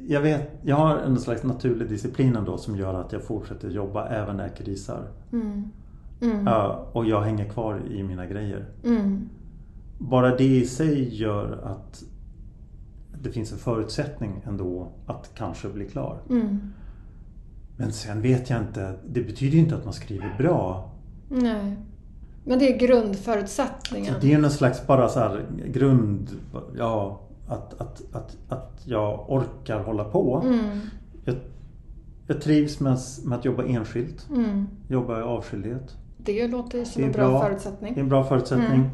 [0.07, 4.07] jag vet, jag har en slags naturlig disciplin ändå som gör att jag fortsätter jobba
[4.07, 5.07] även när jag krisar.
[5.33, 5.63] Mm,
[6.21, 8.65] mm, Ja, och jag hänger kvar i mina grejer.
[8.85, 9.29] mm,
[9.97, 12.03] Bara det i sig gör att
[13.23, 16.17] det finns en förutsättning ändå att kanske bli klar.
[16.29, 16.59] mm.
[17.81, 20.91] Men sen vet jag inte, det betyder ju inte att man skriver bra.
[21.29, 21.77] Nej.
[22.43, 24.15] Men det är grundförutsättningen.
[24.21, 26.29] Det är någon slags bara så här grund,
[26.77, 30.41] ja, att, att, att, att jag orkar hålla på.
[30.45, 30.79] Mm,
[31.25, 31.35] Jag,
[32.27, 34.67] jag trivs med, med att jobba enskilt, mm.
[34.87, 35.95] jobba i avskildhet.
[36.17, 37.41] Det låter ju som en bra, bra.
[37.41, 37.93] förutsättning.
[37.93, 38.79] Det är en bra förutsättning.
[38.79, 38.89] Mm.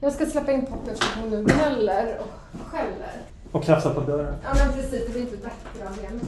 [0.00, 3.12] Jag ska släppa in Potter som hon nu gnäller och skäller.
[3.52, 4.34] Och krafsa på dörren.
[4.42, 6.20] Ja men precis, det blir inte bättre av det.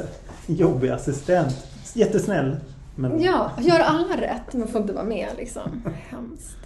[0.00, 0.06] Så
[0.52, 1.66] här, Jobbig assistent.
[1.94, 2.56] Jättesnäll.
[2.96, 5.62] Men Ja, gör alla rätt men får inte vara med liksom.
[6.08, 6.56] Hemskt.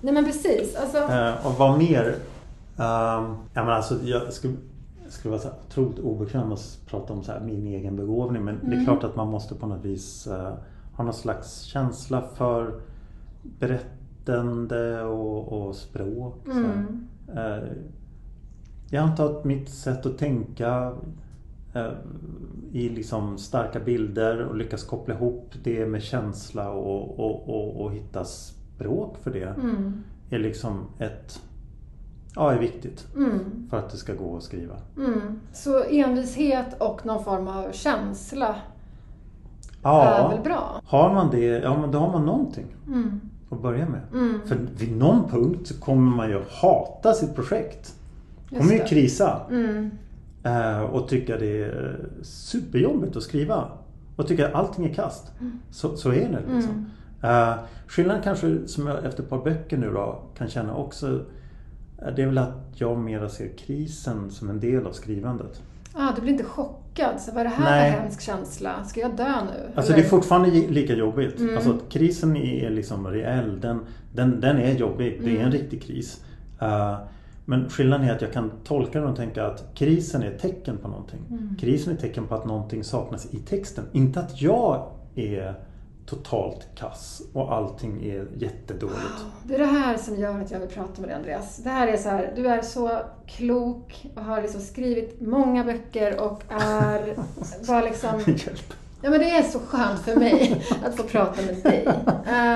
[0.00, 0.98] Nej men precis, alltså.
[0.98, 2.06] Eh, och vad mer?
[2.76, 4.54] Um, ja, men alltså, jag skulle,
[5.08, 8.44] skulle vara så otroligt obekväm att prata om så här, min egen begåvning.
[8.44, 8.84] Men det är Mm.
[8.84, 10.52] klart att man måste på något vis eh,
[10.92, 12.80] ha någon slags känsla för
[13.42, 16.46] berättande och, och språk.
[16.46, 17.08] Mm.
[17.36, 17.68] Eh,
[18.90, 20.92] jag antar att mitt sätt att tänka
[22.72, 27.92] i liksom starka bilder och lyckas koppla ihop det med känsla och, och, och, och
[27.92, 29.44] hitta språk för det.
[29.60, 30.02] Mm.
[30.30, 31.40] är liksom ett
[32.34, 33.40] Ja, är viktigt Mm.
[33.70, 34.74] för att det ska gå att skriva.
[34.96, 35.40] Mm.
[35.52, 38.54] Så envishet och någon form av känsla är
[39.82, 40.80] Ja, väl bra?
[40.86, 43.20] har man det, ja men då har man någonting Mm.
[43.50, 44.00] att börja med.
[44.12, 44.40] Mm.
[44.46, 47.94] För vid någon punkt så kommer man ju hata sitt projekt.
[48.50, 48.88] Just kommer ju det.
[48.88, 49.40] krisa.
[50.42, 50.74] Mm.
[50.74, 53.68] Eh, och tycka det är superjobbigt att skriva.
[54.16, 55.32] Och tycka att allting är kast.
[55.70, 56.86] Så, så är det liksom.
[57.22, 57.54] Eh,
[57.86, 61.06] skillnaden kanske som jag efter ett par böcker nu då kan känna också
[62.02, 65.62] eh, det är väl att jag mera ser krisen som en del av skrivandet.
[65.94, 67.20] Ah, du blir inte chockad?
[67.20, 67.92] Så vad är det här Nej.
[67.92, 68.84] för hemsk känsla?
[68.84, 69.72] Ska jag dö nu?
[69.74, 70.02] Alltså Eller?
[70.02, 71.38] det är fortfarande lika jobbigt.
[71.38, 71.56] Mm.
[71.56, 73.60] Alltså krisen är liksom reell.
[73.60, 73.80] Den,
[74.14, 75.20] den, den är jobbig.
[75.24, 75.52] Det är en Mm.
[75.52, 76.24] riktig kris.
[76.60, 76.96] Eh,
[77.48, 80.78] men skillnaden är att jag kan tolka den och tänka att krisen är ett tecken
[80.78, 81.20] på någonting.
[81.30, 81.56] Mm.
[81.60, 83.84] Krisen är ett tecken på att någonting saknas i texten.
[83.92, 85.54] Inte att jag är
[86.06, 89.24] totalt kass och allting är jättedåligt.
[89.44, 91.56] Det är det här som gör att jag vill prata med dig Andreas.
[91.56, 96.20] Det här är så här, du är så klok och har liksom skrivit många böcker
[96.20, 97.14] och är
[97.66, 98.20] bara liksom...
[98.26, 98.74] Hjälp.
[99.02, 101.86] Ja men det är så skönt för mig att få prata med dig.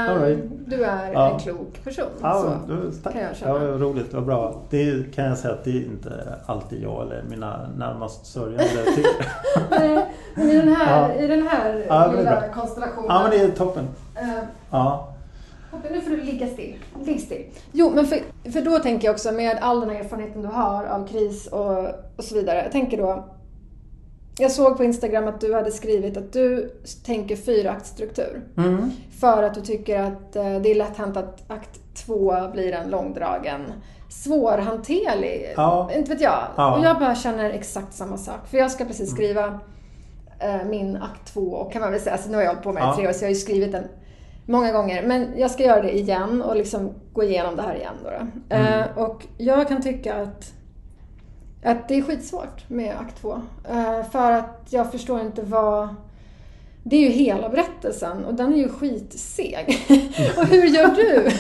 [0.09, 0.39] All right.
[0.67, 1.33] Du är Ja.
[1.35, 2.05] en klok person.
[2.23, 2.73] Ja, så.
[2.75, 3.13] då, tack.
[3.13, 3.53] kan jag känna.
[3.53, 4.61] Ja, roligt, vad bra.
[4.71, 9.27] Det kan jag säga att det är inte alltid jag eller mina närmast sörjande tycker.
[10.37, 11.15] Men i den här, Ja.
[11.23, 13.07] i den här Ja, lilla konstellationen.
[13.09, 13.89] Ja, men det är toppen.
[14.17, 15.09] Ehm, Ja.
[15.91, 16.75] Nu får du ligga still.
[17.05, 17.45] Ligg still.
[17.73, 18.19] Jo, men för,
[18.53, 21.79] för då tänker jag också med all den här erfarenheten du har av kris och,
[22.17, 22.63] och så vidare.
[22.63, 23.25] Jag tänker då...
[24.39, 26.71] Jag såg på Instagram att du hade skrivit att du
[27.05, 28.43] tänker fyraktstruktur.
[28.57, 28.91] Mm.
[29.21, 32.91] För att du tycker att eh, det är lätt hänt att akt två blir en
[32.91, 33.61] långdragen,
[34.09, 35.53] svårhanterlig.
[35.57, 35.91] Ja.
[35.97, 36.43] Inte vet jag.
[36.57, 36.69] Ja.
[36.69, 36.81] Mm.
[36.81, 38.49] Och jag bara känner exakt samma sak.
[38.51, 39.61] För jag ska precis skriva
[40.39, 42.73] eh, min akt två och kan man väl säga, alltså nu har jag hållit på
[42.73, 42.97] med det i Ja.
[42.97, 43.85] tre år så jag har ju skrivit den
[44.47, 45.03] många gånger.
[45.07, 47.95] Men jag ska göra det igen och liksom gå igenom det här igen.
[48.05, 48.57] Då då.
[48.57, 48.81] Mm.
[48.81, 50.53] Eh, och jag kan tycka att
[51.63, 53.41] att det är skitsvårt med akt två.
[53.71, 55.89] Eh, för att jag förstår inte vad...
[56.85, 59.79] Det är ju hela berättelsen och den är ju skitseg.
[60.39, 61.31] och hur gör du?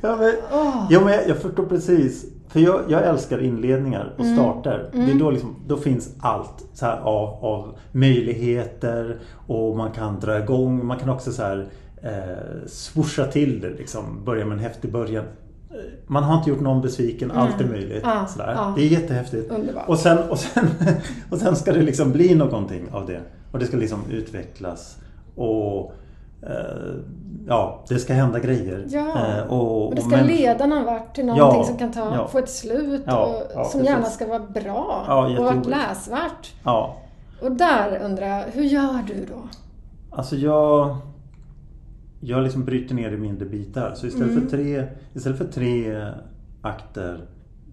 [0.00, 0.86] Ja, men, Åh.
[0.90, 2.24] ja, men jag, jag förstår precis.
[2.48, 4.36] För jag, jag älskar inledningar och Mm.
[4.36, 4.90] starter.
[4.92, 10.20] Det är då, liksom, då finns allt så här, av, av möjligheter och man kan
[10.20, 10.86] dra igång.
[10.86, 11.66] Man kan också så här,
[12.02, 13.70] eh, till det.
[13.70, 15.24] Liksom, börja med en häftig början.
[16.06, 18.02] Man har inte gjort någon besviken, allt är möjligt.
[18.04, 18.52] Ja, sådär.
[18.56, 18.72] ja.
[18.76, 19.50] Det är jättehäftigt.
[19.52, 19.88] Underbart.
[19.88, 20.66] Och sen, och, sen,
[21.30, 23.20] och sen ska det liksom bli någonting av det.
[23.52, 24.96] Och det ska liksom utvecklas.
[25.36, 25.92] Och
[26.42, 26.94] eh,
[27.48, 28.84] ja, det ska hända grejer.
[28.88, 31.76] Ja, Eh, och, och det och ska människor- leda någon vart till någonting Ja, som
[31.76, 32.28] kan ta, ja.
[32.28, 33.04] få ett slut
[33.56, 35.66] och som gärna ska vara bra och jätteroligt.
[35.66, 36.52] läsvärt.
[37.42, 39.42] Och där undrar jag, hur gör du då?
[40.16, 40.96] alltså jag...
[42.24, 43.94] Jag liksom bryter ner i mindre bitar.
[43.94, 44.42] Så istället, Mm.
[44.42, 45.96] för, tre, istället för tre
[46.62, 47.20] akter,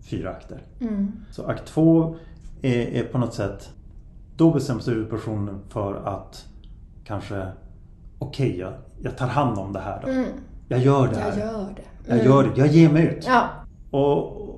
[0.01, 0.61] fyra akter.
[0.79, 1.11] Mm.
[1.31, 2.15] Så akt två
[2.61, 3.69] är, är på något sätt...
[4.35, 6.45] Då bestäms huvudpersonen för att
[7.03, 7.47] kanske...
[8.19, 10.11] Okej, jag, jag tar hand om det här då.
[10.11, 10.25] Mm.
[10.67, 11.29] Jag gör det här.
[11.29, 11.81] Jag gör det.
[12.07, 12.25] Jag Mm.
[12.31, 12.49] gör det.
[12.59, 13.25] Jag ger mig ut.
[13.27, 13.49] Ja.
[13.91, 14.49] Och,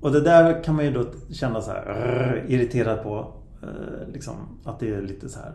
[0.00, 3.32] och det där kan man ju då känna så här rrr, irriterad på.
[3.62, 5.52] Eh, liksom, att det är lite så här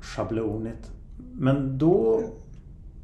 [0.00, 0.90] schablonigt.
[1.32, 2.22] Men då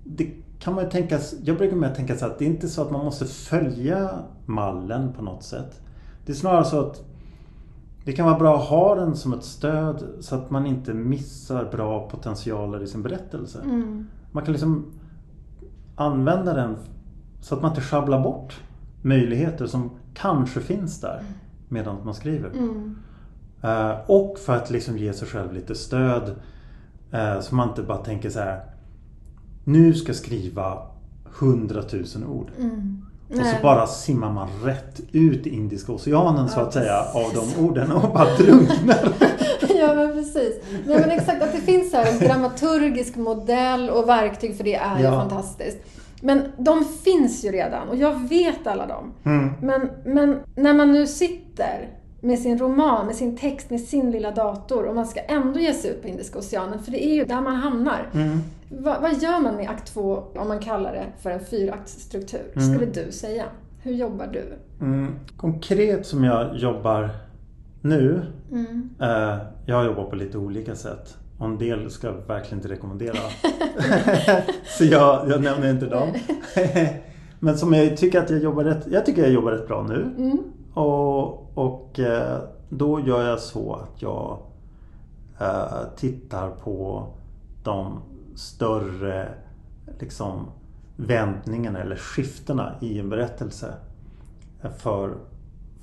[0.05, 2.91] det kan man tänka, jag brukar mer tänka så att det är inte så att
[2.91, 4.11] man måste följa
[4.47, 5.81] mallen på något sätt.
[6.27, 7.05] Det är snarare så att
[8.05, 11.65] det kan vara bra att ha den som ett stöd så att man inte missar
[11.65, 13.61] bra potentialer i sin berättelse.
[13.65, 14.07] Mm.
[14.33, 14.87] Man kan liksom
[15.97, 16.77] använda den
[17.41, 18.61] så att man inte sjabblar bort
[19.03, 21.23] möjligheter som kanske finns där
[21.69, 22.51] medan man skriver.
[22.51, 22.97] Mm.
[23.63, 26.35] Eh, och för att liksom ge sig själv lite stöd
[27.11, 28.72] eh, så man inte bara tänker så här.
[29.65, 30.79] Nu ska skriva
[31.39, 32.51] 100 000 ord.
[32.59, 33.03] Mm.
[33.31, 37.65] Och så bara simmar man rätt ut i Indiska oceanen så att säga av de
[37.65, 39.09] orden och bara drunknar.
[39.79, 40.55] Ja men precis.
[40.87, 44.99] Nej men exakt, att det finns här en dramaturgisk modell och verktyg för det är
[44.99, 45.11] ju Ja.
[45.11, 45.79] fantastiskt.
[46.21, 49.13] Men de finns ju redan och jag vet alla dem.
[49.25, 49.51] Mm.
[49.61, 51.89] Men, men när man nu sitter
[52.21, 55.73] med sin roman, med sin text, med sin lilla dator och man ska ändå ge
[55.75, 58.09] sig ut på Indiska oceanen, för det är ju där man hamnar.
[58.15, 58.39] Mm.
[58.79, 62.53] Va, vad gör man i akt två om man kallar det för en fyraktsstruktur?
[62.57, 62.75] Mm.
[62.75, 63.45] Skulle du säga.
[63.83, 64.45] Hur jobbar du?
[64.81, 65.15] Mm.
[65.37, 67.11] Konkret som jag jobbar
[67.81, 68.91] nu Mm.
[69.01, 71.17] Eh, jag jobbar på lite olika sätt.
[71.39, 73.19] Och en del ska jag verkligen inte rekommendera.
[74.79, 76.09] så jag, jag nämner inte dem.
[77.39, 80.15] Men som jag tycker att jag jobbar rätt, jag tycker jag jobbar rätt bra nu.
[80.19, 80.39] Mm.
[80.75, 84.39] Och, och eh, då gör jag så att jag
[85.41, 87.07] eh, tittar på
[87.65, 88.03] de
[88.35, 89.29] större
[90.01, 90.47] liksom,
[90.97, 93.75] vändningarna eller skiftena i en berättelse
[94.79, 95.15] för,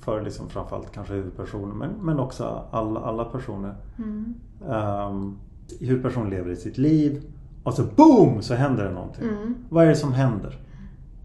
[0.00, 3.74] för liksom framförallt kanske huvudpersonen men, men också alla, alla personer.
[3.98, 4.34] Mm.
[4.68, 5.38] Um,
[5.80, 7.22] huvudpersonen lever i sitt liv
[7.62, 9.28] och så boom så händer det någonting.
[9.28, 9.54] Mm.
[9.68, 10.58] Vad är det som händer?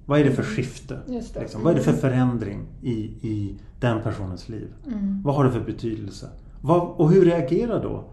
[0.06, 1.00] Vad är det för skifte?
[1.08, 1.40] Just det.
[1.40, 1.64] Liksom?
[1.64, 2.02] Vad är det för Mm.
[2.02, 4.74] förändring i, i den personens liv?
[4.88, 5.22] Mm.
[5.24, 6.30] Vad har det för betydelse?
[6.62, 8.04] Vad, och hur reagerar då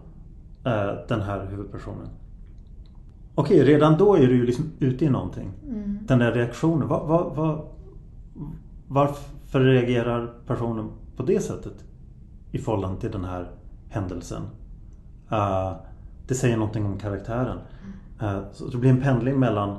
[0.69, 2.07] eh, den här huvudpersonen?
[3.35, 5.51] Okej, redan då är du ju liksom ute i någonting.
[5.67, 5.99] Mm.
[6.07, 6.87] Den där reaktionen.
[6.87, 7.61] Vad, vad, vad,
[8.87, 11.85] varför reagerar personen på det sättet?
[12.51, 13.51] I förhållande till den här
[13.89, 14.41] händelsen.
[15.31, 15.73] Eh,
[16.27, 17.57] det säger någonting om karaktären.
[18.21, 19.77] Eh, så det blir en pendling mellan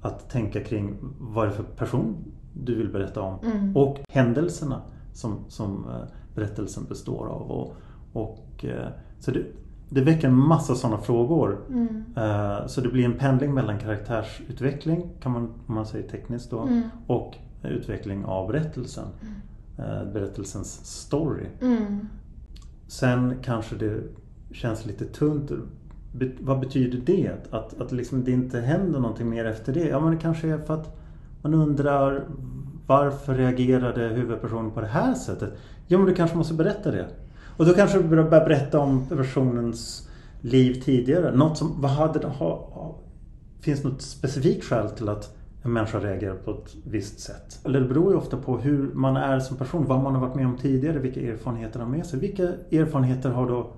[0.00, 2.16] att tänka kring vad är det för person
[2.52, 3.76] du vill berätta om Mm.
[3.76, 7.50] och händelserna som, som eh, berättelsen består av.
[7.50, 7.74] Och,
[8.12, 8.64] och,
[9.18, 9.44] så det,
[9.94, 11.58] det väcker en massa sådana frågor.
[11.68, 12.04] Mm.
[12.16, 16.60] Eh, Så det blir en pendling mellan karaktärsutveckling, kan man, om man säger tekniskt då,
[16.60, 16.82] Mm.
[17.06, 19.04] och utveckling av berättelsen.
[19.78, 21.46] Eh, Berättelsens story.
[21.60, 21.98] Mm.
[22.86, 24.00] Sen kanske det
[24.52, 25.50] känns lite tunt.
[26.12, 27.30] Be- vad betyder det?
[27.50, 29.88] Att, att liksom det inte händer någonting mer efter det?
[29.88, 30.96] Ja men det kanske är för att
[31.42, 32.24] man undrar
[32.86, 35.52] varför reagerade huvudpersonen på det här sättet?
[35.86, 37.06] Ja men du kanske måste berätta det.
[37.56, 40.08] Och då kanske du börjar börja berätta om personens
[40.40, 41.36] liv tidigare.
[41.36, 42.98] Något som, vad hade ha,
[43.60, 47.60] finns något specifikt skäl till att en människa reagerar på ett visst sätt?
[47.64, 50.34] Eller det beror ju ofta på hur man är som person, vad man har varit
[50.34, 52.20] med om tidigare, vilka erfarenheter man har med sig.
[52.20, 53.72] Vilka erfarenheter har då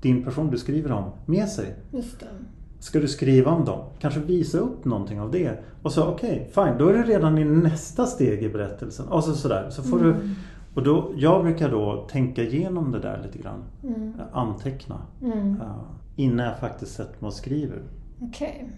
[0.00, 1.74] din person du skriver om med sig?
[1.90, 2.26] Just det.
[2.80, 3.84] Ska du skriva om dem?
[3.98, 5.58] Kanske visa upp någonting av det?
[5.82, 9.08] Och så okej, fine, då är det redan i nästa steg i berättelsen.
[9.08, 9.70] Och så sådär.
[9.70, 10.16] Så får du,
[10.78, 13.64] och då, jag brukar då tänka igenom det där lite grann.
[13.82, 14.12] Mm.
[14.32, 14.98] Anteckna.
[15.22, 15.56] Mm.
[15.60, 15.84] Ja,
[16.16, 17.82] innan jag faktiskt sätter mig och skriver.
[18.20, 18.70] Okej.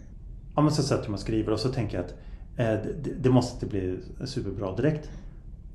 [0.56, 2.14] Ja men så sätter jag mig och skriver och så tänker jag att
[2.56, 5.10] eh, det, det måste inte bli superbra direkt.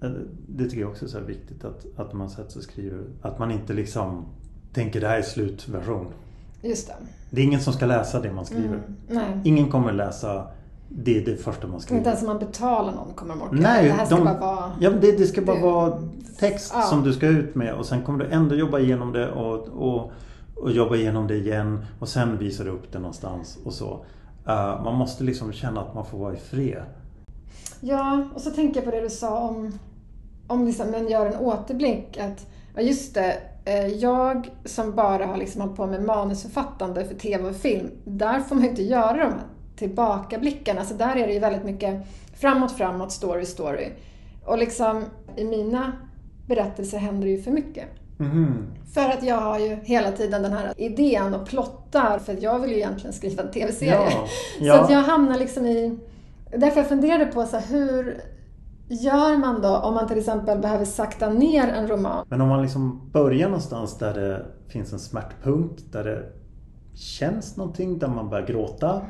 [0.01, 0.09] Eh,
[0.47, 3.03] Det tycker jag också är så viktigt att, att man sätter sig och skriver.
[3.21, 4.25] Att man inte liksom
[4.73, 6.07] tänker det här är slutversion.
[6.61, 6.95] Just det.
[7.29, 8.67] Det är ingen som ska läsa det man skriver.
[8.67, 8.95] Mm.
[9.09, 9.41] Nej.
[9.43, 10.47] Ingen kommer läsa
[10.89, 11.97] det, det första man skriver.
[11.97, 13.55] Inte ens om man betalar någon kommer de orka.
[13.55, 14.71] Nej, det här ska de- bara vara...
[14.79, 15.99] Ja, det, det ska bara Det- vara
[16.39, 16.81] text Ja.
[16.81, 20.11] som du ska ut med och sen kommer du ändå jobba igenom det och, och,
[20.55, 24.05] och jobba igenom det igen och sen visar du upp det någonstans och så.
[24.47, 26.83] Eh, man måste liksom känna att man får vara i fred.
[27.81, 29.79] Ja, och så tänker jag på det du sa om,
[30.47, 32.17] om liksom, man gör en återblick.
[32.17, 32.45] Att,
[32.75, 37.49] ja just det, eh, jag som bara har liksom hållit på med manusförfattande för TV
[37.49, 39.41] och film, där får man inte göra de här
[39.75, 40.83] tillbakablickarna.
[40.83, 43.89] Så där är det ju väldigt mycket framåt, framåt, story, story.
[44.45, 45.03] Och liksom
[45.35, 45.91] i mina
[46.47, 47.85] berättelser händer det ju för mycket.
[48.17, 48.67] Mhm.
[48.93, 52.59] För att jag har ju hela tiden den här idén och plottar, för att jag
[52.59, 53.93] vill ju egentligen skriva en TV-serie.
[53.93, 54.09] Ja,
[54.59, 54.83] Så ja.
[54.83, 55.97] att jag hamnar liksom i...
[56.51, 58.21] Därför jag funderade på så här, hur
[58.87, 62.25] gör man då om man till exempel behöver sakta ner en roman?
[62.29, 66.23] Men om man liksom börjar någonstans där det finns en smärtpunkt, där det
[66.93, 69.01] känns någonting, där man börjar gråta.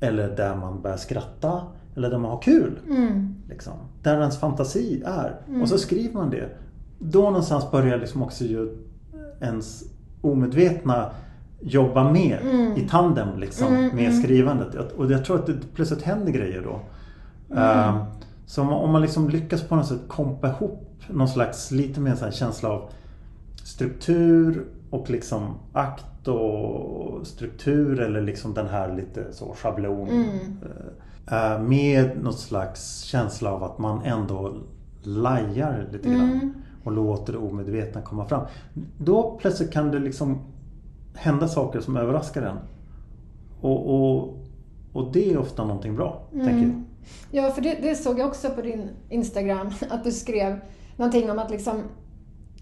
[0.00, 1.62] Eller där man börjar skratta.
[1.96, 2.78] Eller där man har kul.
[2.88, 3.34] Mm.
[3.48, 5.36] Liksom, där ens fantasi är.
[5.62, 6.48] Och så skriver man det.
[6.98, 8.76] Då någonstans börjar liksom också ju
[9.40, 9.82] ens
[10.20, 11.10] omedvetna
[11.60, 12.38] jobba med
[12.76, 14.22] i tandem liksom, Mm, med mm.
[14.22, 14.92] skrivandet.
[14.92, 16.80] Och jag tror att det plötsligt händer grejer då.
[17.56, 18.04] Eh,
[18.46, 22.00] så om man- om man liksom lyckas på något sätt kompa ihop någon slags lite
[22.00, 22.90] mer så känsla av
[23.64, 30.08] struktur och liksom akt och struktur eller liksom den här lite så schablon.
[30.08, 30.28] Mm.
[31.30, 34.54] Eh, med något slags känsla av att man ändå
[35.02, 36.52] lajar lite grann Mm.
[36.84, 38.46] och låter det omedvetna komma fram.
[38.98, 40.38] Då plötsligt kan det liksom
[41.14, 42.56] hända saker som överraskar en.
[43.60, 44.38] Och, och,
[44.92, 46.62] och det är ofta någonting bra, tänker jag.
[46.62, 46.84] Mm.
[47.30, 50.60] Ja, för det, det såg jag också på din Instagram, att du skrev
[50.96, 51.82] någonting om att liksom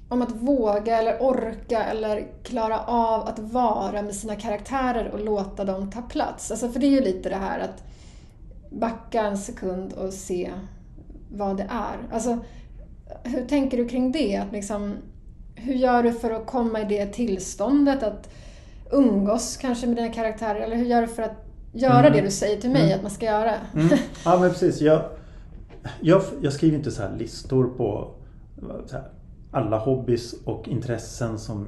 [0.08, 5.64] om att våga eller orka eller klara av att vara med sina karaktärer och låta
[5.64, 6.50] dem ta plats.
[6.50, 7.82] Alltså för det är ju lite det här att
[8.70, 10.50] backa en sekund och se
[11.32, 12.14] vad det är.
[12.14, 12.38] Alltså,
[13.22, 14.36] hur tänker du kring det?
[14.36, 14.94] Att liksom,
[15.54, 18.02] hur gör du för att komma i det tillståndet?
[18.02, 18.30] Att
[18.92, 20.60] umgås kanske med dina karaktärer?
[20.60, 22.12] Eller hur gör du för att göra Mm.
[22.12, 22.94] det du säger till mig Mm.
[22.96, 23.54] att man ska göra?
[23.74, 23.88] Mm.
[24.24, 24.80] Ja men precis.
[24.80, 25.02] Jag,
[26.00, 28.10] jag, jag skriver inte så här listor på
[28.86, 29.08] så här,
[29.50, 31.66] alla hobbys och intressen som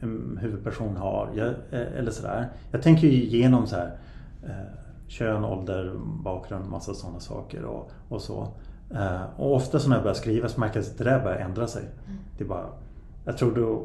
[0.00, 1.30] en, huvudperson har.
[1.34, 2.48] Jag, eh, eller sådär.
[2.70, 3.90] Jag tänker ju igenom så här,
[4.44, 4.50] eh,
[5.08, 5.92] kön, ålder,
[6.24, 8.48] bakgrund, massa sådana saker och, och så.
[8.94, 11.38] Eh, och ofta så när jag börjar skriva så märker jag att det där börjar
[11.38, 11.82] ändra sig.
[12.38, 12.66] Det är bara,
[13.24, 13.78] jag trodde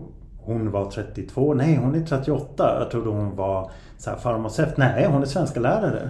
[0.43, 2.78] hon var 32, nej hon är 38.
[2.80, 6.09] Jag trodde hon var så här farmaceut, nej hon är svenska lärare.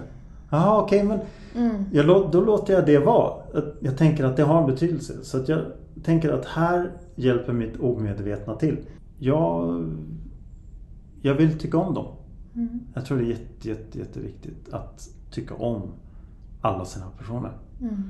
[0.50, 1.20] Ja okej men
[1.54, 1.84] Mm.
[1.92, 3.32] jag, då låter jag det vara.
[3.54, 5.12] Att Jag tänker att det har en betydelse.
[5.24, 5.60] Så att jag
[6.02, 8.78] tänker att här hjälper mitt omedvetna till.
[9.18, 9.84] Jag,
[11.22, 12.06] jag vill tycka om dem.
[12.54, 12.80] Mm.
[12.94, 15.82] Jag tror det är jätte, jätte, jätteviktigt att tycka om
[16.60, 17.52] alla sina personer.
[17.80, 18.02] Mm.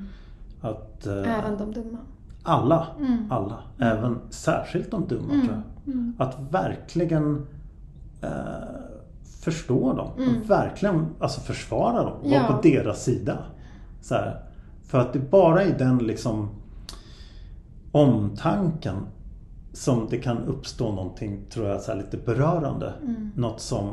[0.61, 1.97] Att, eh, Även de dumma.
[2.43, 2.87] Alla.
[2.99, 3.31] Mm.
[3.31, 3.59] Alla.
[3.77, 5.45] Även särskilt de dumma Mm.
[5.45, 5.93] tror jag.
[5.93, 6.13] Mm.
[6.17, 7.45] Att verkligen
[8.21, 8.29] eh,
[9.43, 10.09] förstå dem.
[10.17, 10.29] Mm.
[10.41, 12.17] Och verkligen alltså försvara dem.
[12.23, 12.41] Ja.
[12.41, 13.37] Vara på deras sida.
[14.01, 14.43] Så här.
[14.83, 16.49] För att det bara är den liksom
[17.93, 18.95] omtanken
[19.73, 22.93] som det kan uppstå någonting, tror jag, så här lite berörande.
[23.03, 23.31] Mm.
[23.35, 23.89] Något som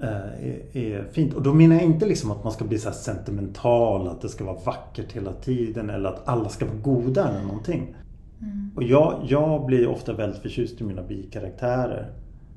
[0.00, 1.34] eh, är, är fint.
[1.34, 4.44] Och då menar jag inte liksom att man ska bli så sentimental, att det ska
[4.44, 7.94] vara vackert hela tiden eller att alla ska vara goda eller någonting.
[8.40, 8.70] Mm.
[8.76, 12.10] Och jag, jag blir ofta väldigt förtjust i mina bikaraktärer.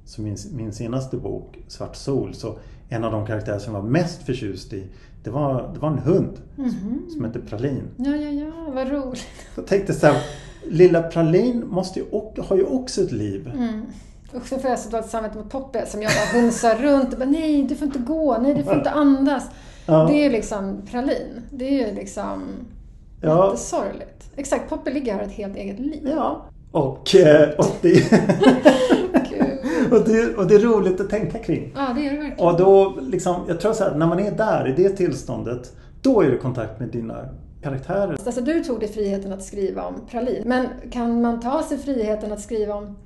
[0.05, 2.57] Så min, min senaste bok, Svart sol, så
[2.89, 4.87] en av de karaktärer som jag var mest förtjust i
[5.23, 7.05] det var, det var en hund Mhm.
[7.09, 7.83] som hette Pralin.
[7.97, 9.25] Ja, ja, ja, vad roligt.
[9.55, 10.21] Jag tänkte så här,
[10.69, 12.05] lilla Pralin måste ju,
[12.43, 13.51] har ju också ett liv.
[13.55, 13.81] Mm.
[14.33, 17.19] Och så får jag så dåligt samvete mot Poppe som jag bara hunsar runt och
[17.19, 19.43] bara nej, du får inte gå, nej, du får inte andas.
[19.85, 20.05] Ja.
[20.05, 21.41] Det är ju liksom pralin.
[21.51, 22.41] Det är ju liksom
[23.21, 23.45] Ja.
[23.45, 24.29] jättesorgligt.
[24.35, 26.09] Exakt, Poppe ligger här ett helt eget liv.
[26.15, 26.45] Ja.
[26.71, 28.11] Och, eh, och, det.
[29.97, 31.73] och, det, och det är roligt att tänka kring.
[31.75, 32.47] Ja, det är det verkligen.
[32.49, 36.21] Och då liksom, jag tror så här, när man är där i det tillståndet, då
[36.21, 37.25] är det kontakt med dina
[37.61, 38.17] karaktärer.
[38.25, 40.43] Alltså du tog dig friheten att skriva om pralin.
[40.45, 42.97] Men kan man ta sig friheten att skriva om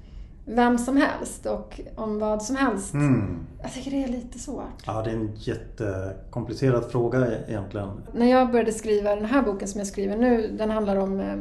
[0.46, 2.94] vem som helst och om vad som helst?
[2.94, 3.38] Mm.
[3.62, 4.84] Jag tycker det är lite svårt.
[4.86, 7.90] Ja, det är en jättekomplicerad fråga egentligen.
[8.14, 11.36] När jag började skriva den här boken som jag skriver nu, den handlar om eh,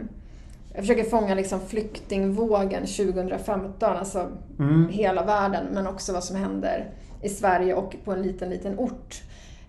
[0.75, 4.89] jag försöker fånga liksom flyktingvågen 2015, alltså Mm.
[4.89, 6.91] hela världen, men också vad som händer
[7.23, 9.23] i Sverige och på en liten, liten ort.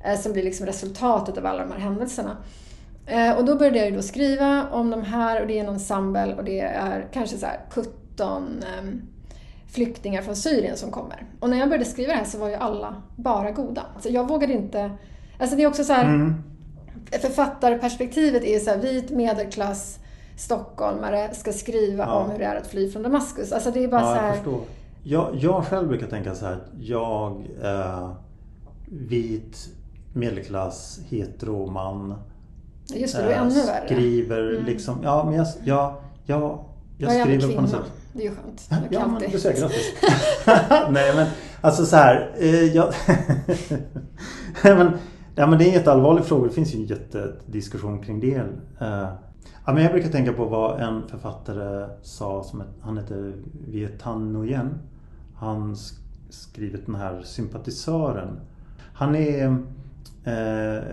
[0.03, 2.37] Eh, som blir liksom resultatet av alla de här händelserna.
[3.07, 5.69] Eh, och då började jag ju då skriva om de här och det är en
[5.69, 8.89] ensemble och det är kanske så här 17 eh,
[9.67, 11.25] flyktingar från Syrien som kommer.
[11.39, 13.81] Och när jag började skriva det här så var ju alla bara goda.
[13.99, 14.91] Så jag vågade inte...
[15.39, 16.43] Alltså det är också så här, Mm.
[17.21, 19.99] författarperspektivet är så här, vit medelklass
[20.37, 22.13] stockholmare ska skriva Ja.
[22.13, 23.51] om hur det är att fly från Damaskus.
[23.51, 24.33] Alltså det är bara Ja, så jag här...
[24.33, 24.59] förstår.
[25.03, 28.09] Jag, jag själv brukar tänka så här att jag, eh,
[28.91, 29.69] vit,
[30.13, 32.15] medelklass, hetero man.
[32.95, 33.85] Just det, du är eh, ännu värre.
[33.85, 34.65] Skriver Mm.
[34.65, 35.93] liksom, ja men jag, jag,
[36.25, 36.41] jag,
[36.97, 37.91] jag Jag skriver på något sätt.
[38.13, 38.67] Det är ju skönt.
[38.69, 39.93] Ja, Jag men du säger grattis.
[40.89, 41.27] Nej men
[41.61, 42.31] alltså så här.
[42.39, 42.93] Eh, jag...
[44.63, 44.91] Men,
[45.35, 46.47] ja, men det är en jätteallvarlig fråga.
[46.47, 48.35] Det finns ju en jättediskussion kring det.
[48.81, 49.07] Eh,
[49.65, 52.43] ja, men jag brukar tänka på vad en författare sa.
[52.43, 53.33] Som ett, han heter
[53.67, 54.69] Vietan Nguyen.
[55.35, 58.39] Han sk- skrivit den här Sympatisören.
[58.93, 59.47] Han är
[60.23, 60.83] eh,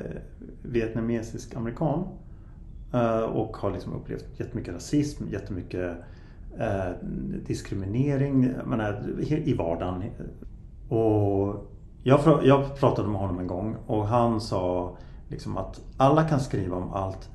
[0.63, 2.05] vietnamesisk amerikan.
[2.93, 5.97] Eh, Och har liksom upplevt jättemycket rasism, jättemycket
[6.59, 6.91] eh,
[7.47, 10.03] diskriminering menar, i vardagen.
[10.89, 11.67] Och
[12.03, 14.97] jag, jag pratade med honom en gång och han sa
[15.29, 17.29] liksom att alla kan skriva om allt.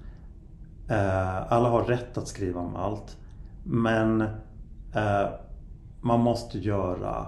[0.90, 3.18] Eh, alla har rätt att skriva om allt.
[3.64, 4.22] Men
[4.94, 5.30] eh,
[6.02, 7.26] man måste göra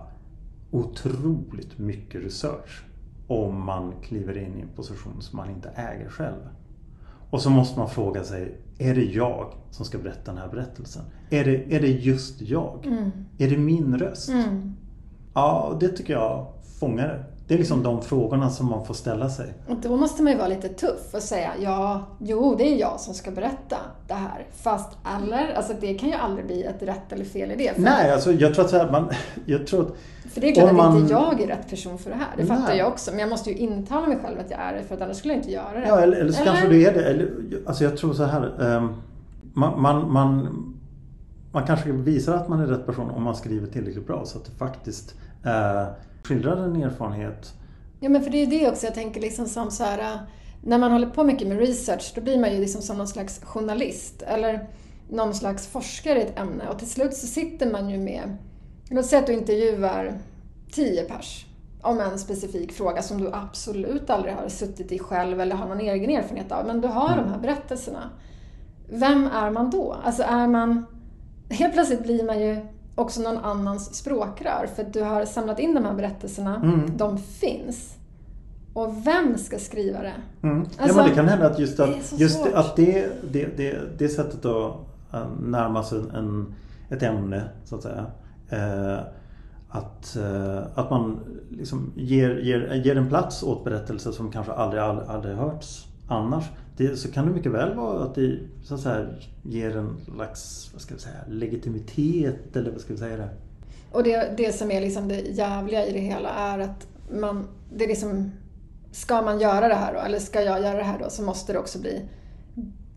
[0.72, 2.84] otroligt mycket research
[3.28, 6.49] om man kliver in i en position som man inte äger själv.
[7.30, 11.03] Och så måste man fråga sig, är det jag som ska berätta den här berättelsen?
[11.30, 12.86] Är det, är det just jag?
[12.86, 13.12] Mm.
[13.38, 14.30] Är det min röst?
[14.30, 14.76] Mm.
[15.34, 16.47] Ja, det tycker jag
[16.80, 17.26] fångar det.
[17.50, 19.54] Det är liksom de frågorna som man får ställa sig.
[19.68, 23.00] Och då måste man ju vara lite tuff och säga ja, jo, det är jag
[23.00, 23.78] som ska berätta
[24.08, 24.47] det här.
[24.52, 27.74] Fast eller, alltså det kan ju aldrig bli ett rätt eller fel i det.
[27.76, 29.10] För, Nej, alltså jag tror att så här, man,
[29.45, 29.93] jag tror att
[30.34, 32.28] för det är klart om att man- inte jag är rätt person för det här.
[32.38, 32.78] Det fattar Nej.
[32.78, 33.12] jag också.
[33.12, 35.34] Men jag måste ju intala mig själv att jag är det, för att annars skulle
[35.34, 35.88] jag inte göra det.
[35.88, 37.04] Ja, eller, eller så kanske det är det.
[37.04, 37.32] Eller,
[37.66, 38.76] alltså jag tror så här.
[38.78, 38.93] ehm,
[39.54, 40.47] man, man, man,
[41.52, 44.45] man kanske visar att man är rätt person om man skriver tillräckligt bra så att
[44.45, 45.84] det faktiskt eh,
[46.24, 47.53] skildrar en erfarenhet.
[47.99, 50.20] Ja, men för det är det också jag tänker liksom som så här, äh,
[50.63, 53.39] när man håller på mycket med research då blir man ju liksom som någon slags
[53.43, 54.67] journalist eller
[55.09, 58.38] någon slags forskare i ett ämne och till slut så sitter man ju med,
[58.89, 60.20] låt säga att du intervjuar
[60.72, 61.45] tio pers
[61.82, 65.80] om en specifik fråga som du absolut aldrig har suttit i själv eller har någon
[65.80, 68.09] egen erfarenhet av, men du har de här berättelserna.
[68.89, 69.95] Vem är man då?
[70.03, 70.86] Alltså är man...
[71.49, 72.65] Helt plötsligt blir man ju
[72.95, 76.97] också någon annans språkrör för du har samlat in de här berättelserna, Mm.
[76.97, 77.95] de finns.
[78.73, 80.13] Och vem ska skriva det?
[80.43, 80.59] Mm.
[80.59, 83.57] Alltså, ja, men det kan hända att just, det att, så just att det, det,
[83.57, 84.75] det, det sättet att
[85.13, 86.53] eh, närma sig en,
[86.89, 88.05] ett ämne så att säga.
[88.49, 88.99] Eh,
[89.69, 91.19] att, eh, att man
[91.49, 96.45] liksom ger, ger, ger en plats åt berättelser som kanske aldrig, aldrig, aldrig hörts annars.
[96.80, 99.07] Det, så kan det mycket väl vara att det så att säga,
[99.43, 103.30] ger en slags vad ska vi säga, legitimitet eller vad ska vi säga det?
[103.91, 106.88] Och det, det som är liksom det jävliga i det hela är att
[107.19, 108.32] man, det är liksom,
[108.91, 111.53] ska man göra det här då, eller ska jag göra det här då, så måste
[111.53, 112.01] det också bli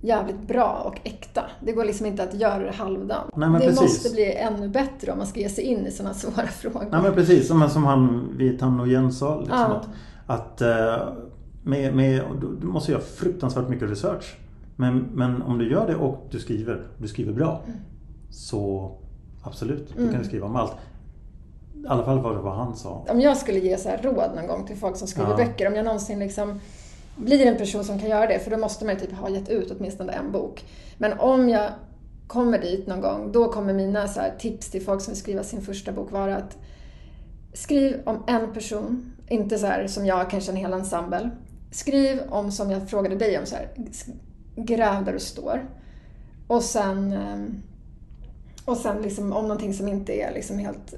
[0.00, 1.44] jävligt bra och äkta.
[1.60, 3.30] Det går liksom inte att göra det halvdant.
[3.36, 3.80] Det precis.
[3.80, 6.88] måste bli ännu bättre om man ska ge sig in i sådana svåra frågor.
[6.90, 9.40] Nej men precis, som, som han Vitan Nguyen sa.
[9.40, 9.84] Liksom, Ja.
[10.26, 11.08] att, att eh,
[11.62, 12.22] med, med,
[12.60, 14.36] du måste göra fruktansvärt mycket research.
[14.76, 17.62] Men, men om du gör det och du skriver, du skriver bra.
[18.30, 18.90] Så
[19.42, 20.14] absolut, du Mm.
[20.14, 20.72] kan skriva om allt.
[21.74, 23.04] I alla fall var det vad han sa.
[23.08, 25.36] Om jag skulle ge så här råd någon gång till folk som skriver Ja.
[25.36, 26.60] böcker, om jag någonsin liksom
[27.16, 29.48] blir en person som kan göra det, för då måste man ju typ ha gett
[29.48, 30.64] ut åtminstone en bok.
[30.98, 31.70] Men om jag
[32.26, 35.60] kommer dit någon gång, då kommer mina så tips till folk som vill skriva sin
[35.62, 36.58] första bok vara att
[37.52, 41.30] skriv om en person, inte så här som jag, kanske en hel ensemble.
[41.72, 43.68] Skriv om, som jag frågade dig om, så här,
[44.56, 45.64] gräv där du står.
[46.46, 47.62] Och sen, ehm,
[48.64, 50.94] och sen liksom om någonting som inte är liksom helt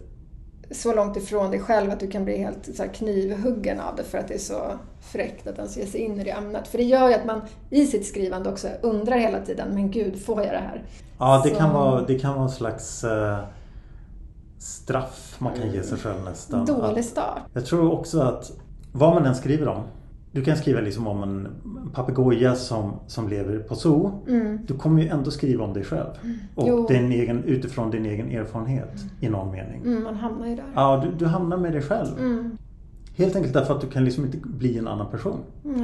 [0.70, 4.18] så långt ifrån dig själv att du kan bli helt så knivhuggen av det för
[4.18, 4.62] att det är så
[5.00, 6.68] fräckt att ens ge sig in i det ämnet.
[6.68, 10.22] För det gör ju att man i sitt skrivande också undrar hela tiden, men gud,
[10.24, 10.82] får jag det här?
[11.18, 13.38] Ja, det Så- kan vara, det kan vara en slags eh,
[14.58, 16.66] straff man kan ge sig själv nästan.
[16.66, 17.38] Dålig Att- start.
[17.52, 18.52] Jag tror också att
[18.92, 19.82] vad man än skriver om.
[20.34, 21.48] Du kan skriva liksom om en
[21.92, 24.22] papegoja som, som lever på zoo.
[24.66, 26.10] Du kommer ju ändå skriva om dig själv.
[26.54, 26.86] Och Jo.
[26.88, 29.82] din egen, utifrån din egen erfarenhet i någon mening.
[29.84, 30.64] Mm, man hamnar ju där.
[30.74, 32.18] Ja, du, du hamnar med dig själv.
[32.18, 32.56] Mm.
[33.16, 35.38] Helt enkelt därför att du kan liksom inte bli en annan person.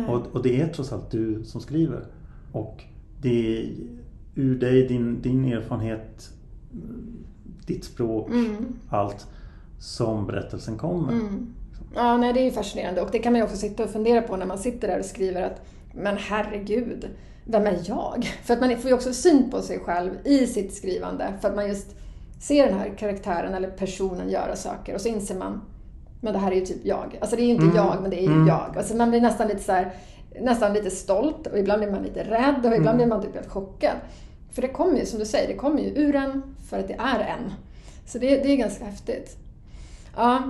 [0.08, 2.04] Och, och det är trots allt du som skriver.
[2.52, 2.84] Och
[3.22, 3.72] det är
[4.34, 6.30] ur dig, din, din erfarenhet,
[7.66, 8.56] ditt språk, Mm.
[8.88, 9.26] allt
[9.78, 11.12] som berättelsen kommer.
[11.94, 13.00] Ja, nej, det är ju fascinerande.
[13.02, 15.04] Och det kan man ju också sitta och fundera på när man sitter där och
[15.04, 15.60] skriver att
[15.94, 17.08] men herregud,
[17.44, 18.24] vem är jag?
[18.44, 21.32] För att man får ju också syn på sig själv i sitt skrivande.
[21.40, 21.86] För att man just
[22.40, 25.60] ser den här karaktären eller personen göra saker och så inser man
[26.22, 27.18] men det här är ju typ jag.
[27.20, 27.76] Alltså det är ju inte Mm.
[27.76, 28.48] jag, men det är ju Mm.
[28.48, 28.74] jag.
[28.76, 29.92] Alltså man blir nästan lite så här,
[30.40, 32.96] nästan lite stolt och ibland blir man lite rädd och ibland Mm.
[32.96, 33.96] blir man typ helt chockad.
[34.52, 36.94] För det kommer ju, som du säger, det kommer ju ur en för att det
[36.98, 37.52] är en.
[38.06, 39.36] Så det, det är ganska häftigt.
[40.16, 40.42] Ja.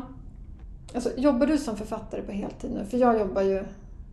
[0.95, 2.84] Alltså, jobbar du som författare på heltid nu?
[2.84, 3.64] För jag jobbar ju...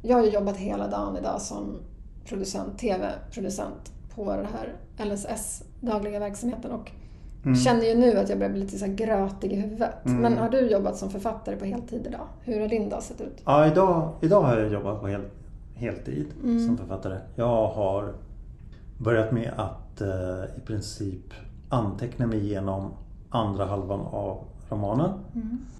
[0.01, 1.79] Jag har ju jobbat hela dagen idag som
[2.25, 4.73] producent, TV-producent på det här
[5.05, 6.71] LSS, dagliga verksamheten.
[6.71, 6.91] Och
[7.65, 10.05] känner ju nu att jag börjar bli lite så här grötig i huvudet.
[10.05, 10.21] Mm.
[10.21, 12.27] Men har du jobbat som författare på heltid idag?
[12.41, 13.41] Hur har din dag sett ut?
[13.45, 15.21] Ja, idag, idag har jag jobbat på hel,
[15.75, 16.67] heltid Mm.
[16.67, 17.17] som författare.
[17.35, 18.13] Jag har
[18.97, 21.33] börjat med att eh, i princip
[21.69, 22.91] anteckna mig igenom
[23.29, 24.39] andra halvan av
[24.69, 25.11] romanen.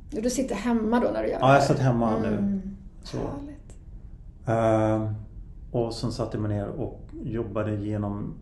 [0.10, 2.28] Du sitter hemma då när du gör det Ja, jag satt hemma nu.
[2.28, 2.62] Mm.
[3.04, 3.18] Så.
[3.18, 3.78] Härligt.
[4.46, 5.14] Ehm,
[5.72, 8.34] och sen satte jag mig ner och jobbade igenom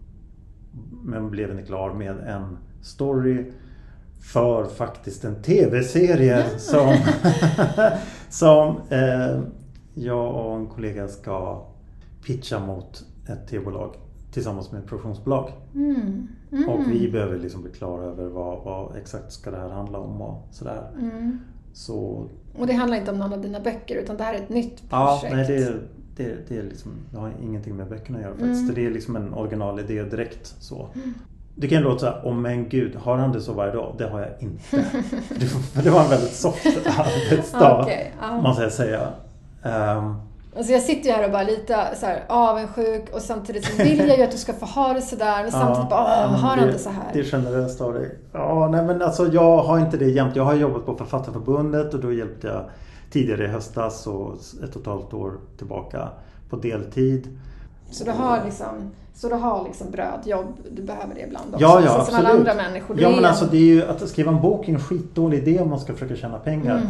[1.04, 3.52] men blev inte klar med en story
[4.20, 6.98] för faktiskt en TV-serie som,
[8.30, 9.41] som eh,
[9.93, 11.66] jag och en kollega ska
[12.26, 13.96] pitcha mot ett TV-bolag
[14.32, 15.52] tillsammans med ett produktionsbolag.
[15.76, 16.28] Mm.
[16.56, 16.70] Mm.
[16.70, 20.22] Och vi behöver liksom bli klara över vad, vad exakt ska det här handla om
[20.22, 20.82] och sådär.
[20.99, 21.39] Mm.
[21.74, 22.28] Så
[22.60, 24.89] Och det handlar inte om någon av dina böcker utan det här är ett nytt
[24.89, 24.89] projekt?
[24.91, 25.82] Ja, nej det, är-
[26.18, 28.62] det, det, är liksom, det har ingenting med böckerna att göra faktiskt.
[28.62, 28.76] Mm.
[28.76, 30.88] Det är liksom en originalidé direkt så.
[31.56, 33.95] Det kan låta såhär, oh men gud, har han det så varje dag?
[33.97, 34.86] Det har jag inte.
[35.84, 38.41] det, var en väldigt soft arbetsdag, Okej, ja.
[38.41, 39.10] måste jag säga.
[39.64, 40.16] Ehm,
[40.58, 43.99] Alltså jag sitter ju här och bara lite så här avundsjuk och samtidigt så vill
[44.08, 46.72] jag ju att du ska få ha det sådär men samtidigt bara, åh, har det-
[46.72, 47.10] det så här?
[47.14, 48.18] Det är generöst av dig.
[48.32, 50.36] Ja, nej men alltså jag har inte det jämt.
[50.36, 52.64] Jag har jobbat på Författarförbundet och då hjälpte jag
[53.12, 54.34] tidigare i höstas och
[54.64, 56.08] ett och ett halvt år tillbaka
[56.49, 57.38] på deltid.
[57.92, 61.62] Så du har liksom, så du har liksom brödjobb, du behöver det ibland också?
[61.64, 62.08] Ja, ja, så absolut.
[62.08, 63.02] som alla andra människor.
[63.02, 65.60] Ja, men en- alltså det är ju att skriva en bok är en skitdålig idé
[65.60, 66.78] om man ska försöka tjäna pengar.
[66.78, 66.88] Mm.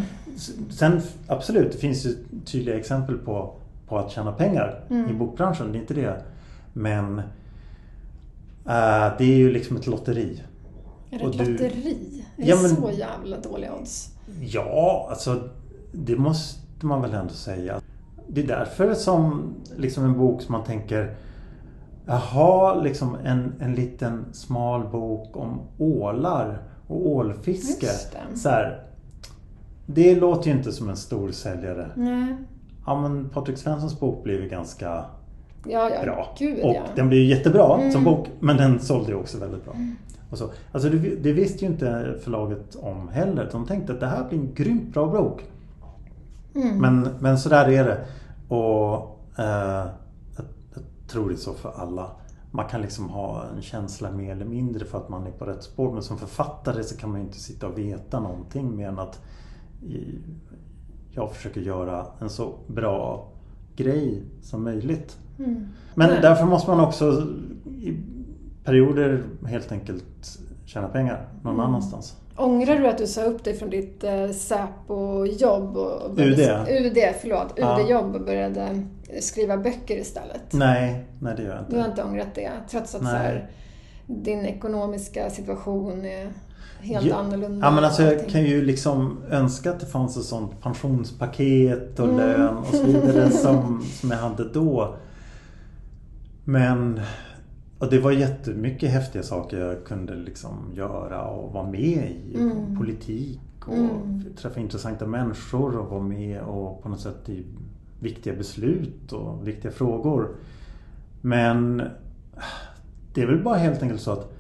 [0.72, 3.54] Sen absolut, det finns ju tydliga exempel på,
[3.88, 5.10] på att tjäna pengar Mm.
[5.10, 6.22] i bokbranschen, det är inte det.
[6.74, 7.20] Men
[8.66, 10.41] eh, det är ju liksom ett lotteri.
[11.12, 12.26] Är det ett du- lotteri?
[12.38, 14.10] Är Ja, det men- så jävla dåliga odds?
[14.41, 15.50] Ja, alltså
[15.91, 17.82] det måste man väl ändå säga.
[18.28, 21.15] Det är därför som liksom en bok som man tänker
[22.07, 27.86] Jaha, liksom en, en liten smal bok om ålar och ålfiske.
[27.86, 28.38] Det.
[28.39, 28.84] Så här,
[29.86, 31.89] det låter ju inte som en stor säljare.
[31.95, 32.36] Nej.
[32.86, 35.05] Ja men Patrik Svenssons bok blev ju ganska
[35.67, 36.03] Ja, ja.
[36.03, 36.36] bra.
[36.39, 36.82] Gud, och ja.
[36.95, 37.91] den blev ju jättebra Mm.
[37.91, 39.73] som bok, men den sålde ju också väldigt bra.
[40.32, 40.49] Och så.
[40.71, 43.49] Alltså det, det visste ju inte förlaget om heller.
[43.51, 45.43] De tänkte att det här blir en grymt bra bok.
[46.56, 46.78] Mm.
[46.78, 48.06] Men, men så där är det.
[48.56, 48.95] Och
[49.38, 49.88] eh,
[50.36, 52.12] jag, jag tror det är så för alla.
[52.51, 55.64] Man kan liksom ha en känsla mer eller mindre för att man är på rätt
[55.64, 55.93] spår.
[55.93, 59.22] Men som författare så kan man ju inte sitta och veta någonting mer än att
[61.12, 63.28] jag försöker göra en så bra
[63.76, 65.18] grej som möjligt.
[65.39, 65.68] Mm.
[65.95, 66.20] Men Nej.
[66.22, 67.28] därför måste man också
[67.66, 67.97] i
[68.64, 71.66] perioder helt enkelt tjäna pengar någon Mm.
[71.66, 72.18] annanstans.
[72.38, 75.77] Ångrar du att du sa upp dig från ditt eh, Säpo-jobb?
[75.77, 76.39] Och UD.
[76.69, 77.53] UD, förlåt.
[77.55, 77.79] Ja.
[77.81, 78.81] UD-jobb och började
[79.19, 80.41] skriva böcker istället.
[80.53, 82.01] Nej, nej det gör jag Du har inte.
[82.01, 82.51] inte ångrat det?
[82.71, 83.11] Trots att Nej.
[83.11, 83.49] så här,
[84.07, 86.27] din ekonomiska situation är
[86.81, 87.67] helt Ja, annorlunda?
[87.67, 92.05] Ja, men alltså jag kan ju liksom önska att det fanns ett sånt pensionspaket och
[92.09, 92.17] Mm.
[92.17, 94.95] lön och så vidare som, som jag hade då.
[96.43, 97.01] Men
[97.86, 102.36] och det var jättemycket häftiga saker jag kunde liksom göra och vara med i.
[102.36, 102.77] Mm.
[102.77, 104.23] Politik och Mm.
[104.38, 107.43] träffa intressanta människor och vara med och på något sätt i
[107.99, 110.36] viktiga beslut och viktiga frågor.
[111.21, 111.81] Men
[113.13, 114.33] det är väl bara helt enkelt så att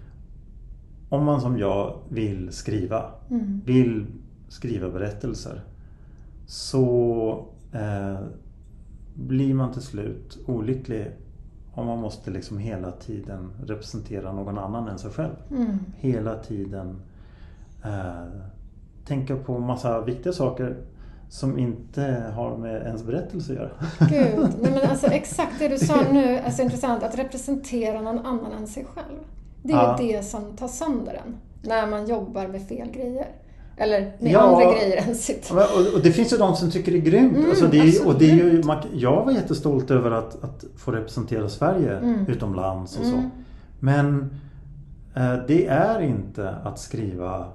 [1.09, 3.61] om man som jag vill skriva, Mm.
[3.65, 4.05] vill
[4.49, 5.61] skriva berättelser
[6.45, 8.19] så eh,
[9.13, 11.07] blir man till slut olycklig
[11.75, 15.35] om man måste liksom hela tiden representera någon annan än sig själv.
[15.51, 15.79] Mm.
[15.97, 17.01] Hela tiden
[17.83, 18.23] eh,
[19.05, 20.75] tänka på massa viktiga saker
[21.29, 23.71] som inte har med ens berättelse att göra.
[24.09, 28.51] Gud, nej men alltså exakt det du sa nu, alltså intressant, att representera någon annan
[28.51, 29.19] än sig själv.
[29.63, 29.95] Det är Ja.
[29.99, 31.35] det som tar sönder en,
[31.69, 33.27] när man jobbar med fel grejer.
[33.77, 34.39] Eller med Ja.
[34.39, 35.51] andra grejer än sitt.
[35.51, 37.37] Och, och det finns ju de som tycker det är grymt.
[37.37, 38.63] Mm, alltså det är, och det är ju,
[38.93, 42.25] jag var jättestolt över att, att få representera Sverige Mm.
[42.27, 43.13] utomlands och så.
[43.15, 43.29] Mm.
[43.79, 44.29] Men
[45.15, 47.47] eh, det är inte att skriva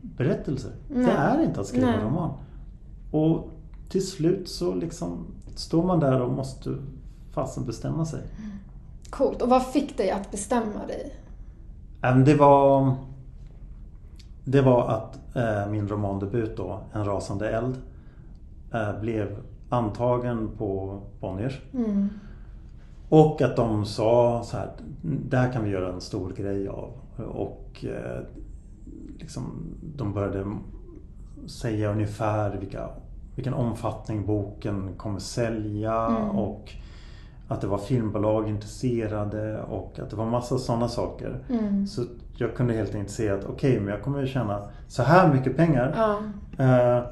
[0.00, 0.70] berättelser.
[0.88, 1.04] Nej.
[1.06, 2.00] Det är inte att skriva Nej.
[2.04, 2.30] roman.
[3.10, 3.50] Och
[3.88, 6.70] till slut så liksom står man där och måste
[7.32, 8.20] fasen bestämma sig.
[9.10, 9.42] Coolt.
[9.42, 11.14] Och vad fick dig att bestämma dig?
[12.24, 12.94] Det var
[14.44, 15.18] Det var att
[15.70, 17.76] min romandebut då, En rasande eld
[18.74, 19.36] eh, blev
[19.68, 21.60] antagen på Bonniers.
[21.74, 22.08] Mm.
[23.08, 24.70] Och att de sa så här,
[25.02, 26.90] det här kan vi göra en stor grej av.
[27.28, 28.22] Och eh,
[29.18, 30.46] liksom, de började
[31.46, 32.88] säga ungefär vilka,
[33.34, 36.30] vilken omfattning boken kommer sälja Mm.
[36.30, 36.72] och
[37.48, 41.38] att det var filmbolag intresserade och att det var massa sådana saker.
[41.50, 41.86] Mm.
[41.86, 42.04] Så
[42.36, 45.56] jag kunde helt enkelt se att okej, men jag kommer ju tjäna så här mycket
[45.56, 45.94] pengar.
[45.96, 46.18] Ja.
[46.64, 47.02] Eh,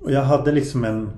[0.00, 1.10] och jag hade liksom en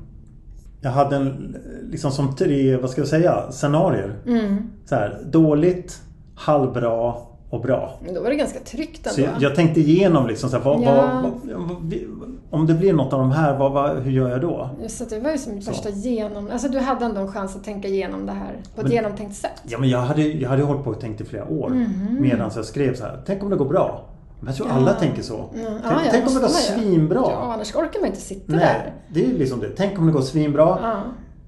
[0.80, 1.56] Jag hade en,
[1.90, 4.14] liksom som tre, vad ska jag säga, scenarier.
[4.26, 4.70] Mm.
[4.84, 6.02] Så här, dåligt,
[6.34, 7.14] halvbra
[7.52, 7.92] och bra.
[8.04, 9.32] Men då var det ganska tryggt Så ändå.
[9.34, 10.92] jag, jag tänkte igenom liksom så här, vad, Ja.
[11.22, 11.32] vad,
[11.68, 14.68] vad, om det blir något av de här, hur gör jag då?
[14.82, 15.70] Just att det var ju som Så.
[15.72, 16.48] första genom...
[16.52, 19.34] Alltså du hade ändå en chans att tänka igenom det här på ett Men- genomtänkt
[19.36, 19.62] sätt.
[19.64, 21.68] Ja men jag hade, jag hade hållit på och tänkt i flera år.
[21.70, 22.16] Mhm.
[22.20, 24.04] Medan jag skrev så här, tänk om det går bra.
[24.40, 24.74] Men jag tror Ja.
[24.74, 25.34] alla tänker så.
[25.36, 25.50] Mm.
[25.54, 27.20] Tänk, Ja, tänk om det går svinbra.
[27.20, 28.92] Ja, annars orkar man inte sitta Nej, där.
[29.08, 29.68] det är liksom det.
[29.76, 30.78] Tänk om det går svinbra.
[30.82, 31.00] Ja,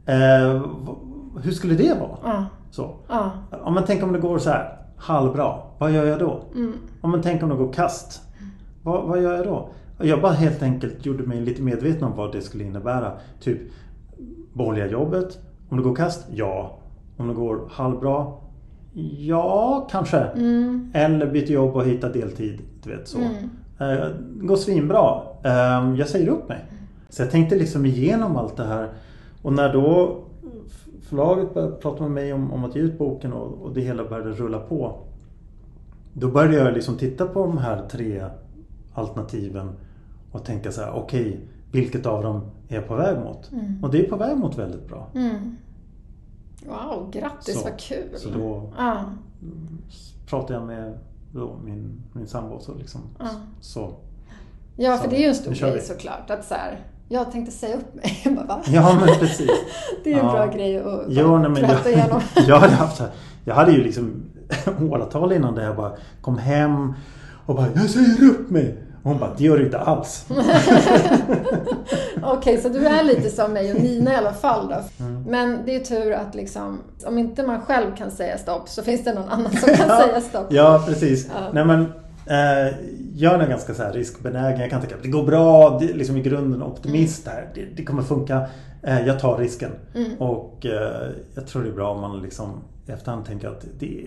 [0.06, 0.62] Eh,
[1.42, 2.18] hur skulle det vara?
[2.24, 2.94] ja, Så.
[3.08, 5.58] Ja, men tänk om det går så här halvbra.
[5.78, 6.40] Vad gör jag då?
[6.54, 6.72] Mm.
[7.02, 8.22] Ja, men tänk om det går kast.
[8.82, 9.68] Vad, vad gör jag då?
[9.98, 13.12] Jag bara helt enkelt gjorde mig lite medveten om vad det skulle innebära.
[13.40, 13.58] Typ,
[14.52, 15.38] behåller jag jobbet?
[15.68, 16.26] Om det går kast?
[16.34, 16.78] Ja.
[17.16, 18.26] Om det går halvbra?
[19.18, 20.18] Ja, kanske.
[20.18, 20.90] Mm.
[20.94, 22.60] Eller byter jobb och hittar deltid.
[22.82, 23.18] Du vet så.
[23.18, 23.98] Mm.
[23.98, 24.06] Eh,
[24.40, 25.22] går svinbra.
[25.44, 26.64] Eh, Jag säger upp mig.
[27.08, 28.88] Så jag tänkte liksom igenom allt det här.
[29.42, 30.16] Och när då
[31.08, 34.04] förlaget började prata med mig om, om att ge ut boken och, och det hela
[34.04, 34.96] började rulla på.
[36.14, 38.24] Då började jag liksom titta på de här tre
[38.94, 39.70] alternativen
[40.32, 41.40] och tänka så här, okej,
[41.72, 43.52] vilket av dem är jag på väg mot?
[43.52, 43.84] Mm.
[43.84, 45.08] Och det är på väg mot väldigt bra.
[45.14, 45.56] Mm.
[46.66, 48.08] Wow, grattis, Så- vad kul.
[48.16, 49.04] Så då Ja,
[50.26, 50.98] pratade jag med
[51.32, 53.00] då min, min sambo så liksom.
[53.18, 53.28] Ja.
[53.60, 53.94] Så.
[54.76, 56.30] ja för Så, det är ju en stor grej såklart.
[56.30, 58.20] Att så här, jag tänkte säga upp mig.
[58.24, 58.62] Jag bara, va?
[58.66, 59.50] Ja men precis.
[60.04, 60.32] Det är en Ja.
[60.32, 62.20] bra grej att bara Jo, nej, men prata igenom.
[62.46, 63.02] jag, hade haft
[63.44, 64.22] Jag hade ju liksom
[64.90, 66.94] åratal innan det jag bara kom hem
[67.46, 68.78] och bara Jag säger upp mig!
[69.02, 70.26] Och hon bara Det gör du inte alls.
[72.22, 75.04] Okej, så du är lite som mig och Nina i alla fall då.
[75.04, 75.22] Mm.
[75.22, 79.04] Men det är tur att liksom, om inte man själv kan säga stopp så finns
[79.04, 80.00] det någon annan som kan Ja.
[80.06, 80.46] säga stopp.
[80.50, 81.26] Ja precis.
[81.34, 81.50] Ja.
[81.52, 81.92] Nej men
[82.26, 82.74] Eh,
[83.14, 84.60] jag är nog ganska så här riskbenägen.
[84.60, 85.78] Jag kan tänka att det går bra.
[85.80, 87.50] Det är liksom i grunden optimist här.
[87.54, 88.46] Det, det kommer funka.
[88.82, 89.70] Eh, jag tar risken.
[89.94, 90.14] Mm.
[90.18, 94.06] Och eh, jag tror det är bra om man liksom i efterhand tänker att det,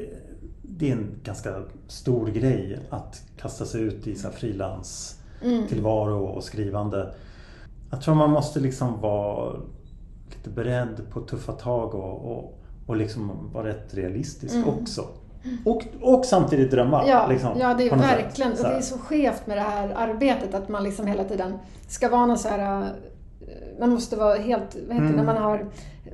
[0.78, 1.56] det är en ganska
[1.88, 5.14] stor grej att kasta sig ut i frilans
[5.44, 5.68] Mm.
[5.68, 7.14] tillvaro och skrivande.
[7.92, 9.56] Jag tror man måste liksom vara
[10.30, 14.70] lite beredd på tuffa tag och, och, och liksom vara rätt realistisk Mm.
[14.70, 15.08] också.
[15.66, 17.08] Och, och samtidigt drömma.
[17.08, 18.00] Ja, liksom, ja, det är sätt.
[18.00, 18.52] verkligen.
[18.52, 21.54] Och Så det är så skevt med det här arbetet att man liksom hela tiden
[21.88, 22.82] ska vara någon så här...
[22.82, 22.88] eh,
[23.80, 24.76] Man måste vara helt...
[24.88, 25.06] Vad heter?
[25.08, 25.16] Mm.
[25.16, 25.66] När man har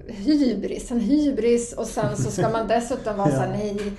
[0.07, 3.36] hybris, en hybris och sen så ska man dessutom vara Ja.
[3.36, 3.93] så här, nej,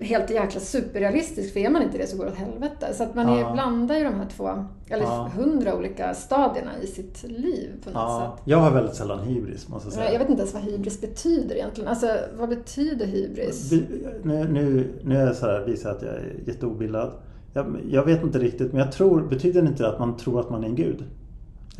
[0.00, 1.52] helt jäkla superrealistisk.
[1.52, 2.86] För är man inte det så går det åt helvete.
[2.94, 3.52] Så att man är, Ja.
[3.52, 5.30] blandar ju de här två, eller Ja.
[5.36, 8.42] hundra olika stadierna i sitt liv på något Ja, sätt.
[8.44, 10.12] jag har väldigt sällan hybris måste jag säga.
[10.12, 11.88] Jag vet inte ens vad hybris betyder egentligen.
[11.90, 12.06] Alltså,
[12.38, 13.72] vad betyder hybris?
[14.22, 17.12] Nu, nu, nu är jag så här, visar jag att jag är jätteobildad.
[17.52, 20.50] Jag, jag vet inte riktigt men jag tror, betyder det inte att man tror att
[20.50, 21.04] man är en gud?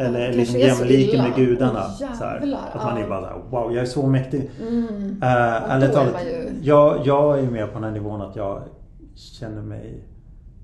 [0.01, 1.85] Eller liksom är jämlik med gudarna.
[2.01, 4.51] Åh, så här, att man är bara där, wow jag är så mäktig.
[4.61, 4.85] Mm.
[4.87, 8.37] Uh, ärligt är talat, man ju- jag, jag är med på den här nivån att
[8.37, 8.63] jag
[9.15, 10.05] känner mig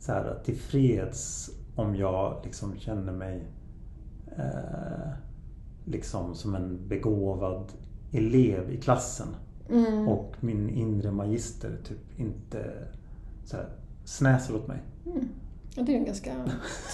[0.01, 3.45] så här tillfreds om jag liksom känner mig
[4.37, 5.09] eh,
[5.85, 7.73] liksom som en begåvad
[8.13, 9.27] elev i klassen.
[9.71, 10.09] Mm.
[10.09, 12.65] Och min inre magister typ inte
[13.45, 13.67] så här,
[14.05, 14.79] snäser åt mig.
[15.79, 16.31] Ja, det är ju en ganska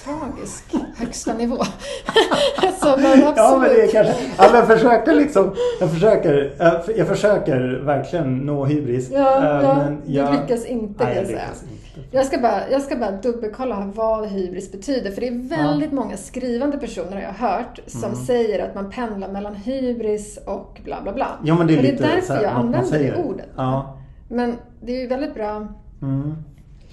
[0.05, 0.65] tragisk
[0.97, 1.57] högsta nivå.
[2.81, 3.37] så men absolut.
[3.37, 4.15] Ja men det är kanske...
[4.39, 5.55] Ja, men jag försöker liksom...
[5.81, 9.11] Jag försöker, jag, jag försöker verkligen nå hybris.
[9.13, 11.49] Ja, eh, ja, men du jag, lyckas inte Nej, kan jag jag säga.
[11.95, 12.17] inte.
[12.17, 15.11] Jag ska, bara, jag ska bara dubbelkolla här vad hybris betyder.
[15.11, 18.25] För det är väldigt många skrivande personer har jag hört som Mm.
[18.25, 21.27] säger att man pendlar mellan hybris och bla bla bla.
[21.45, 23.47] Ja men det är Och det är därför så här, jag använder det ordet.
[23.57, 23.99] Ja.
[24.29, 25.69] Men det är ju väldigt bra.
[26.03, 26.35] Mm.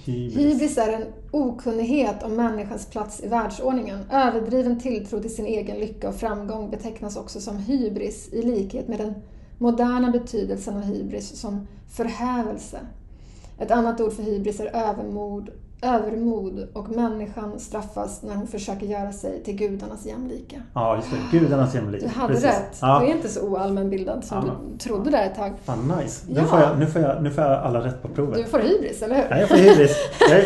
[0.04, 0.36] Hybris.
[0.36, 3.98] Hybris är en okunnighet om människans plats i världsordningen.
[4.10, 8.98] Överdriven tilltro till sin egen lycka och framgång betecknas också som hybris i likhet med
[8.98, 9.14] den
[9.58, 12.80] moderna betydelsen av hybris som förhävelse.
[13.58, 15.50] Ett annat ord för hybris är övermod,
[15.82, 20.56] övermod och människan straffas när hon försöker göra sig till gudarnas jämlika.
[20.74, 22.02] Ja just det, gudarnas jämlik.
[22.02, 22.48] Du hade Precis.
[22.50, 22.78] rätt.
[22.80, 23.00] Ja.
[23.00, 24.52] Du är inte så oallmänbildad som Ja.
[24.72, 25.52] du trodde där ett tag.
[25.64, 26.24] Fan nice.
[26.28, 26.44] Nu, Ja.
[26.46, 28.36] får jag, nu, får jag, nu får jag alla rätt på provet.
[28.36, 29.24] Du får hybris, eller hur?
[29.30, 29.96] Ja, jag får hybris.
[30.20, 30.44] Jag är,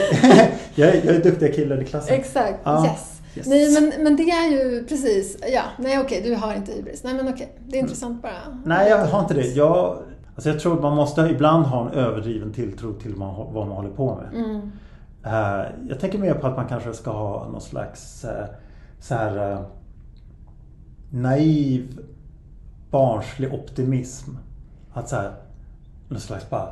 [0.74, 2.14] jag är, jag är duktiga killar i klassen.
[2.14, 2.84] Exakt, Ja.
[2.86, 3.10] yes.
[3.36, 3.46] Yes.
[3.46, 7.04] Nej men, men det är ju precis, ja, nej okej du har inte hybris.
[7.04, 8.32] Nej men okej, det är intressant bara.
[8.46, 8.62] Mm.
[8.64, 9.46] Nej, jag har inte det.
[9.46, 9.96] Jag,
[10.34, 13.90] alltså jag tror man måste ibland ha en överdriven tilltro till man, vad man håller
[13.90, 14.44] på med.
[14.44, 14.70] Mm.
[15.24, 18.46] Eh, jag tänker mer på att man kanske ska ha någon slags eh,
[19.00, 19.60] så här eh,
[21.10, 21.98] naiv
[22.90, 24.30] barnslig optimism.
[24.92, 25.32] Att så här,
[26.08, 26.68] någon slags bara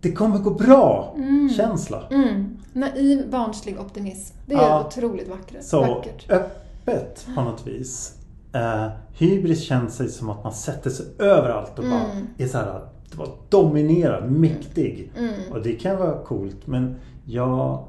[0.00, 1.14] Det kommer gå bra!
[1.56, 2.02] Känsla.
[2.10, 2.56] Mm.
[2.72, 4.36] Naiv, barnslig optimism.
[4.46, 4.84] Det är Ja.
[4.86, 5.62] otroligt vackert.
[5.64, 6.30] Så vackert.
[6.30, 8.14] öppet på något vis.
[8.52, 12.26] Eh, hybris känns sig som att man sätter sig över allt och bara Mm.
[12.38, 12.80] är så här,
[13.10, 15.10] att bara dominerar, mäktig.
[15.18, 15.52] Mm.
[15.52, 16.94] Och det kan vara coolt men
[17.24, 17.84] jag...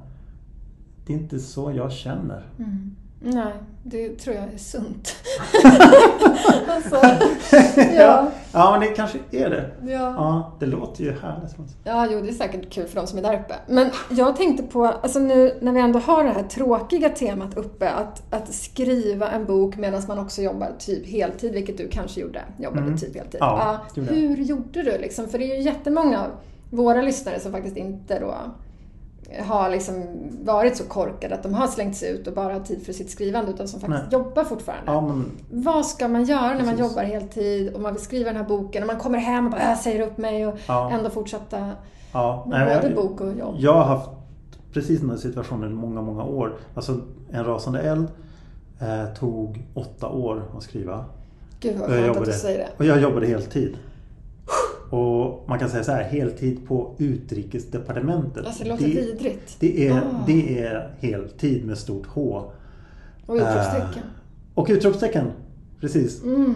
[1.05, 2.47] Det är inte så jag känner.
[2.57, 2.95] Mm.
[3.21, 3.53] Nej,
[3.83, 5.15] det tror jag är sunt.
[6.67, 7.17] alltså, ja.
[7.95, 9.69] ja, ja, men det kanske är det.
[9.91, 10.13] ja.
[10.17, 11.55] Ja, det låter ju härligt.
[11.83, 13.55] Ja, jo, det är säkert kul för de som är där uppe.
[13.67, 17.89] Men jag tänkte på, alltså nu när vi ändå har det här tråkiga temat uppe,
[17.89, 22.41] att, att skriva en bok medan man också jobbar typ heltid, vilket du kanske gjorde,
[22.59, 22.97] jobbade Mm.
[22.97, 23.37] typ heltid.
[23.39, 24.03] Ja, jag.
[24.03, 25.27] hur gjorde du liksom?
[25.27, 26.27] För det är ju jättemånga av
[26.69, 28.35] våra lyssnare som faktiskt inte då
[29.45, 30.03] har liksom
[30.43, 33.51] varit så korkade att de har slängts ut och bara har tid för sitt skrivande
[33.51, 34.19] utan som faktiskt Nej.
[34.21, 34.91] jobbar fortfarande.
[34.91, 38.37] Ja, men Vad ska man göra när man jobbar heltid och man vill skriva den
[38.41, 40.91] här boken och man kommer hem och bara "Äh, säger upp mig och Ja.
[40.91, 41.71] ändå fortsätta
[42.13, 42.45] ja.
[42.49, 43.55] med Nej, både jag- bok och jobb?
[43.57, 44.09] Jag har haft
[44.73, 46.55] precis den här situationen i många, många år.
[46.75, 47.01] Alltså
[47.31, 48.07] En rasande eld
[48.81, 51.05] eh, tog åtta år att skriva.
[51.59, 52.67] Gud vad skönt att du säger det.
[52.77, 53.77] och jag jobbade heltid.
[54.89, 58.45] Och man kan säga så här, heltid på utrikesdepartementet.
[58.45, 59.55] Alltså det låter vidrigt.
[59.59, 60.23] det, är, Ah.
[60.27, 62.51] det är heltid med stort H.
[63.25, 64.03] Och utropstecken.
[64.53, 65.27] Och utropstecken.
[65.79, 66.23] Precis.
[66.23, 66.53] Mm.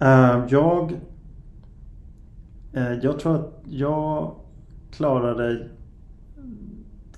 [0.00, 0.92] Eh, jag...
[2.72, 4.34] eh, jag tror att jag
[4.90, 5.68] klarade...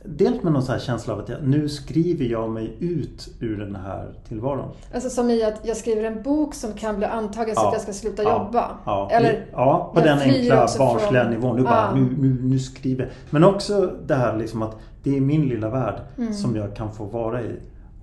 [0.09, 3.59] Dels med någon så här känsla av att jag, nu skriver jag mig ut ur
[3.59, 4.69] den här tillvaron.
[4.95, 7.67] Alltså som i att jag skriver en bok som kan bli antagen så Ja.
[7.69, 8.45] att jag ska sluta Ja.
[8.45, 8.71] jobba.
[8.85, 11.57] Ja, Eller, ja på den enkla barnsliga från- nivån.
[11.57, 13.11] Nu, bara, nu, nu, nu skriver.
[13.31, 16.33] Men också det här liksom att det är min lilla värld Mm.
[16.35, 17.57] som jag kan få vara i.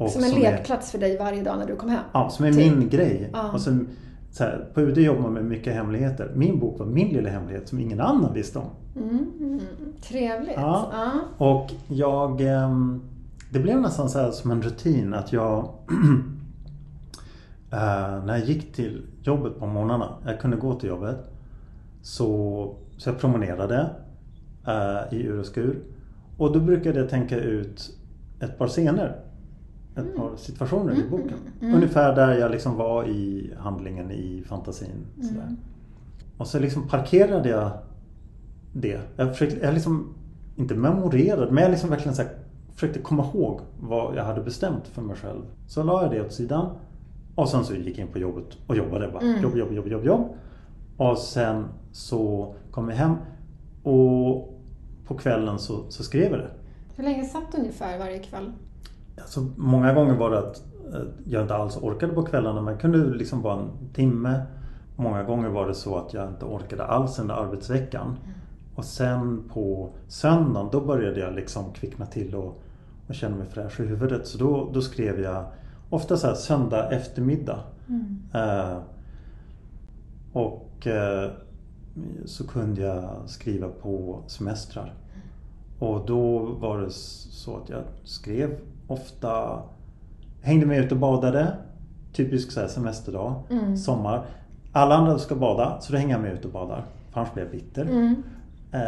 [0.10, 2.04] Som en är- lekplats för dig varje dag när du kommer hem.
[2.14, 2.58] Ja, som är Typ.
[2.78, 3.32] min grej.
[3.54, 3.88] Och, som,
[4.34, 6.32] så här, på UD jobbar man med mycket hemligheter.
[6.36, 8.70] Min bok var min lilla hemlighet som ingen annan visste om.
[8.96, 9.60] Mm,
[10.02, 10.54] trevligt.
[10.56, 10.90] Ja.
[10.92, 11.12] Ja.
[11.46, 12.42] Och jag...
[12.42, 13.02] ehm,
[13.52, 15.58] Det blev nästan så som en rutin att jag...
[17.72, 21.18] eh, när jag gick till jobbet på morgnarna, jag kunde gå till jobbet.
[22.02, 23.90] Så, så jag promenerade
[24.68, 25.80] eh, i ur och skur.
[26.38, 27.98] Och då brukade jag tänka ut
[28.40, 29.16] ett par scener.
[29.96, 31.38] Ett par situationer i boken.
[31.62, 35.06] Ungefär där jag liksom var i handlingen i fantasin.
[35.22, 35.56] Sådär.
[36.38, 37.72] Och så liksom parkerade jag
[38.74, 39.02] det.
[39.16, 40.14] Jag försökte, jag liksom
[40.56, 42.24] inte memorerade, men jag liksom verkligen så
[42.74, 45.42] försökte komma ihåg vad jag hade bestämt för mig själv.
[45.68, 46.70] Så la jag det åt sidan.
[47.36, 49.24] Och sen så gick jag in på jobbet och jobbade bara.
[49.24, 50.28] Jobb, jobb, jobb, jobb, jobb.
[50.98, 53.16] Och sen så kom jag hem
[53.84, 54.60] och
[55.08, 56.52] på kvällen så, så skrev jag det.
[56.96, 58.52] Hur länge satt du ungefär varje kväll?
[59.22, 62.98] Alltså, många gånger var det att eh, jag inte alls orkade på kvällarna men kunde
[62.98, 64.42] liksom vara en timme.
[64.96, 68.18] Många gånger var det så att jag inte orkade alls under arbetsveckan.
[68.76, 72.64] Och sen på söndagen då började jag liksom kvickna till och,
[73.08, 74.28] och känna mig fräsch i huvudet.
[74.28, 75.46] Så då, då skrev jag
[75.90, 77.60] ofta så här söndag eftermiddag.
[78.34, 78.78] Eh,
[80.34, 81.32] och eh,
[82.26, 84.94] så kunde jag skriva på semestrar.
[85.80, 89.60] Och då var det så att jag skrev ofta,
[90.42, 91.48] hängde med ut och badade.
[92.14, 93.34] Typisk så semesterdag,
[93.86, 94.26] sommar.
[94.72, 96.86] Alla andra ska bada så då hänger jag med ut och badar.
[97.12, 97.86] För annars blir jag bitter.
[98.72, 98.80] Eh,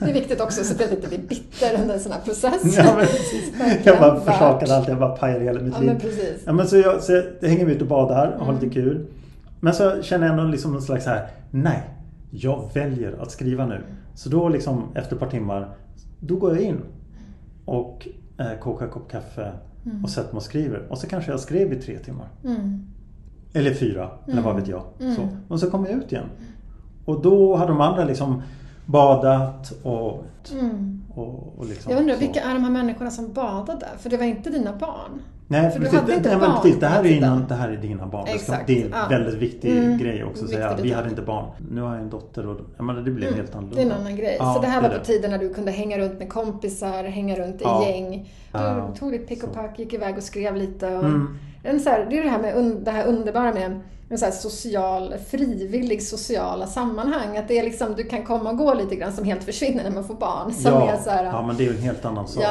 [0.00, 2.76] Det är viktigt också så att jag inte blir bitter under en sån här process.
[2.76, 3.52] ja, men precis.
[3.84, 5.88] Jag bara försakade allt, jag bara pajade hela mitt Ja, liv.
[5.90, 6.42] men precis.
[6.46, 9.06] Ja, men så, jag, så jag hänger med ut och badar och har lite kul.
[9.60, 11.82] Men så känner jag ändå liksom en slags här, nej,
[12.30, 13.80] jag väljer att skriva nu.
[14.14, 15.68] Så då liksom efter ett par timmar,
[16.20, 16.80] då går jag in
[17.64, 18.08] och
[18.40, 19.52] eh, kokar en kopp kaffe
[20.02, 20.86] och sätter mig och skriver.
[20.90, 22.28] Och så kanske jag skrev i tre timmar.
[22.44, 22.86] Mm.
[23.52, 24.82] Eller fyra, eller vad vet jag.
[25.16, 25.28] Så.
[25.48, 26.26] Och så kommer jag ut igen.
[27.04, 28.42] Och då har de andra liksom
[28.86, 30.24] badat och...
[31.14, 31.96] och, och liksom, Mm.
[31.96, 32.20] Jag undrar, så.
[32.20, 33.86] vilka är de här människorna som badade?
[33.98, 35.20] För det var inte dina barn.
[35.52, 37.68] Nej, För du precis, hade inte nej, barn precis, det, här är innan, det här
[37.68, 38.24] är dina barn.
[38.24, 39.06] Det ska- Exakt, Det är en ja.
[39.10, 40.76] väldigt viktig Mm, grej också att säga.
[40.82, 41.46] Vi hade inte barn.
[41.70, 43.76] Nu har jag en dotter och jag menar, det blir helt annorlunda.
[43.76, 44.36] Det är en annan grej.
[44.38, 47.36] Ja, så det här var på tiden när du kunde hänga runt med kompisar, hänga
[47.36, 47.86] runt i Ja.
[47.88, 48.32] gäng.
[48.52, 50.86] Du tog ditt pick och pack, gick iväg och skrev lite.
[50.86, 51.38] Och Mm.
[51.62, 53.80] en så här, det är det här med det här underbara med
[54.10, 57.36] en så social, frivillig sociala sammanhang.
[57.38, 59.90] Att det är liksom, du kan komma och gå lite grann som helt försvinner när
[59.90, 60.52] man får barn.
[60.52, 62.44] Som ja, är så här, ja, men det är ju en helt annan sak.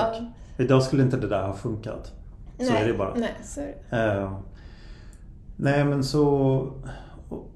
[0.58, 2.12] Idag skulle inte det där ha funkat.
[2.60, 3.14] Så nej, är det bara.
[3.16, 3.97] Nej, så är det.
[3.97, 4.32] Eh,
[5.55, 6.24] nej men så...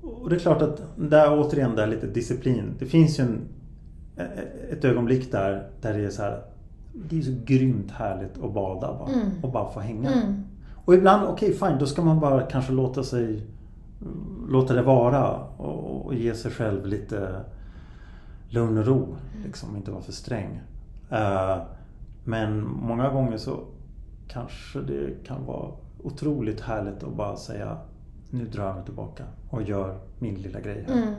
[0.02, 2.74] Och, det är klart att där återigen, där är lite disciplin.
[2.80, 3.42] Det finns ju en,
[4.72, 6.42] ett ögonblick där, där det är så här...
[6.94, 9.10] Det är så grymt härligt att bada bara.
[9.42, 10.12] Och bara få hänga.
[10.12, 10.44] Mm.
[10.86, 13.42] Och ibland, okej fine, då ska man bara kanske låta sig
[14.50, 17.42] Låta det vara och, och ge sig själv lite
[18.50, 19.16] lugn och ro.
[19.46, 20.62] Liksom, inte vara för sträng.
[21.10, 21.58] Eh,
[22.24, 23.60] men många gånger så
[24.28, 25.72] kanske det kan vara
[26.04, 27.78] otroligt härligt att bara säga
[28.30, 30.94] Nu drar jag mig tillbaka och gör min lilla grej här.
[30.94, 31.14] Mm.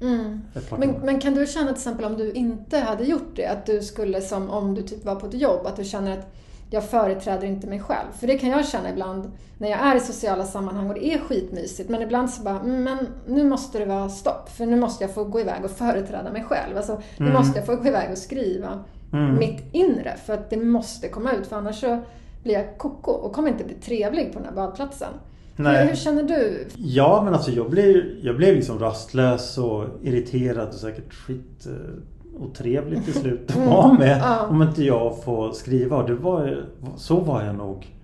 [0.00, 0.40] Mm.
[0.78, 3.82] Men, men kan du känna till exempel om du inte hade gjort det, att du
[3.82, 6.26] skulle som om du typ var på ett jobb, att du känner att
[6.70, 8.12] jag företräder inte mig själv.
[8.12, 11.18] För det kan jag känna ibland när jag är i sociala sammanhang och det är
[11.18, 11.90] skitmysigt.
[11.90, 14.48] Men ibland så bara, mm, men nu måste det vara stopp.
[14.48, 16.76] För nu måste jag få gå iväg och företräda mig själv.
[16.76, 17.38] Alltså, nu Mm.
[17.38, 19.38] måste jag få gå iväg och skriva Mm.
[19.38, 20.16] mitt inre.
[20.26, 21.46] För att det måste komma ut.
[21.46, 21.98] För annars så
[22.42, 25.12] blir jag koko och kommer inte bli trevlig på den här badplatsen.
[25.56, 25.86] Hur, Nej.
[25.86, 26.66] hur känner du?
[26.76, 32.42] Ja men alltså jag blev, jag blev liksom rastlös och irriterad och säkert skit eh,
[32.42, 34.16] otrevligt till slut att vara med.
[34.16, 34.18] Mm.
[34.18, 34.46] Ja.
[34.46, 35.96] Om inte jag får skriva.
[35.96, 36.64] Och det var,
[36.96, 37.94] så var jag nog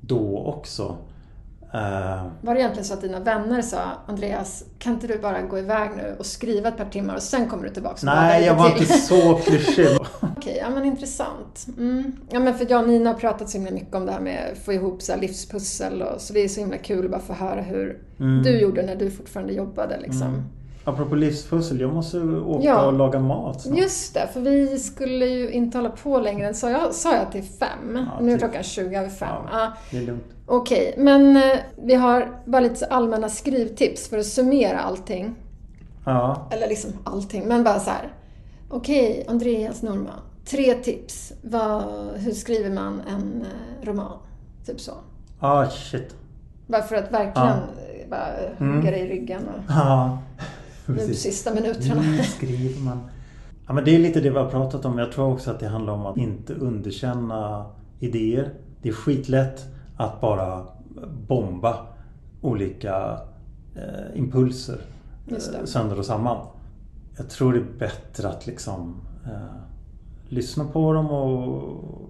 [0.00, 0.96] då också.
[1.74, 5.58] Eh, Var det egentligen så att dina vänner sa Andreas, kan inte du bara gå
[5.58, 8.70] iväg nu och skriva ett par timmar och sen kommer du tillbaka nej jag var
[8.70, 8.82] till?
[8.82, 9.86] inte så klyschig.
[10.20, 11.66] Okej, ja men intressant.
[11.78, 12.12] Mm.
[12.30, 14.52] Ja men för jag och Nina har pratat så himla mycket om det här med
[14.52, 17.32] att få ihop så livspussel och så det är så himla kul att bara få
[17.32, 18.42] höra hur Mm.
[18.42, 20.44] du gjorde när du fortfarande jobbade liksom.
[20.84, 22.86] Apropå livspussel, jag måste åka Ja.
[22.86, 23.78] och laga mat snart.
[23.78, 27.32] Just det, för vi skulle ju inte hålla på längre än, sa jag, sa jag
[27.32, 27.96] till fem?
[27.96, 29.42] Ja, nu är till- klockan 20 över fem.
[29.52, 29.72] Ja.
[29.90, 30.24] Det är lugnt.
[30.46, 35.34] Okej, men eh, vi har bara lite så allmänna skrivtips för att summera allting.
[36.04, 36.48] Ja.
[36.50, 38.12] Eller liksom allting, men bara så här.
[38.68, 40.20] Okej, Andreas Norman.
[40.44, 41.32] Tre tips.
[41.42, 41.82] Vad,
[42.16, 44.18] hur skriver man en eh, roman?
[44.66, 44.92] Typ så.
[45.40, 46.14] Ah shit.
[46.66, 47.54] Bara för att verkligen Ja.
[47.54, 48.26] eh, bara
[48.58, 48.76] Mm.
[48.76, 50.18] hugga dig i ryggen och Ja.
[50.90, 52.00] Nu de sista minuterna.
[52.02, 53.00] Hur skriver man?
[53.66, 54.98] Ja, men det är lite det vi har pratat om.
[54.98, 57.66] Jag tror också att det handlar om att inte underkänna
[57.98, 58.52] idéer.
[58.82, 59.64] Det är skitlätt
[59.96, 60.66] att bara
[61.28, 61.86] bomba
[62.40, 63.20] olika
[63.74, 64.80] eh, impulser
[65.26, 66.46] eh, sönder och samman.
[67.16, 69.60] Jag tror det är bättre att liksom eh,
[70.28, 72.09] lyssna på dem och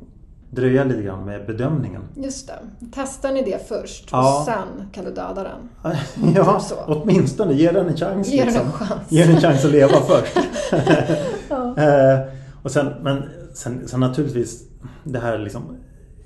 [0.51, 2.03] dröja lite grann med bedömningen.
[2.15, 2.87] Just det.
[2.95, 4.39] Testar ni det först Ja.
[4.39, 5.93] och sen kan du döda den?
[6.35, 8.29] ja, Typ åtminstone ge den en chans.
[8.29, 8.67] Ge den liksom.
[8.67, 9.03] en chans.
[9.09, 10.37] Ge den en chans att leva först.
[11.49, 11.75] Ja.
[11.83, 12.21] Eh,
[12.63, 13.23] och sen, men
[13.55, 14.63] sen, sen naturligtvis
[15.05, 15.63] det här liksom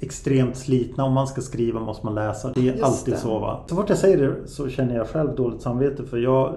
[0.05, 1.05] extremt slitna.
[1.05, 2.52] Om man ska skriva måste man läsa.
[2.55, 3.18] Det är Just alltid det.
[3.18, 3.64] så va.
[3.68, 6.55] Så fort jag säger det så känner jag själv dåligt samvete för jag,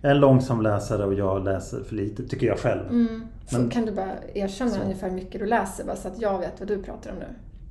[0.00, 2.80] jag är en långsam läsare och jag läser för lite tycker jag själv.
[2.90, 3.22] Mm.
[3.46, 4.80] Så Men- kan du bara erkänna Så.
[4.82, 7.26] ungefär hur mycket du läser bara så att jag vet vad du pratar om nu?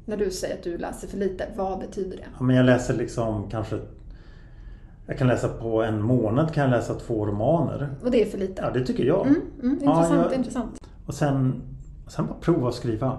[0.05, 2.23] När du säger att du läser för lite, vad betyder det?
[2.39, 3.79] Ja, men jag läser liksom kanske
[5.07, 7.89] Jag kan läsa på en månad kan jag läsa två romaner.
[8.03, 8.61] Och det är för lite?
[8.61, 9.27] Ja det tycker jag.
[9.27, 10.79] Mm, mm, Ja, intressant, jag- intressant.
[11.05, 11.61] Och sen,
[12.07, 13.17] sen bara prova att skriva.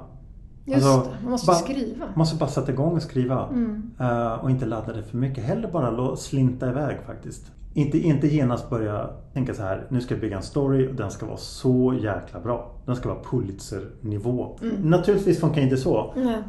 [0.70, 2.06] Just Alltså, det, man måste bara- skriva.
[2.06, 3.48] Man måste bara sätta igång och skriva.
[3.48, 3.90] Mm.
[4.00, 5.44] Eh, och inte ladda det för mycket.
[5.44, 7.52] Hellre bara slinta iväg faktiskt.
[7.74, 9.86] Inte, inte genast börja tänka så här.
[9.88, 12.70] Nu ska jag bygga en story och den ska vara så jäkla bra.
[12.86, 14.58] Den ska vara Pulitzer-nivå.
[14.62, 14.76] Mm.
[14.90, 16.12] Naturligtvis funkar inte så.
[16.16, 16.42] Nej.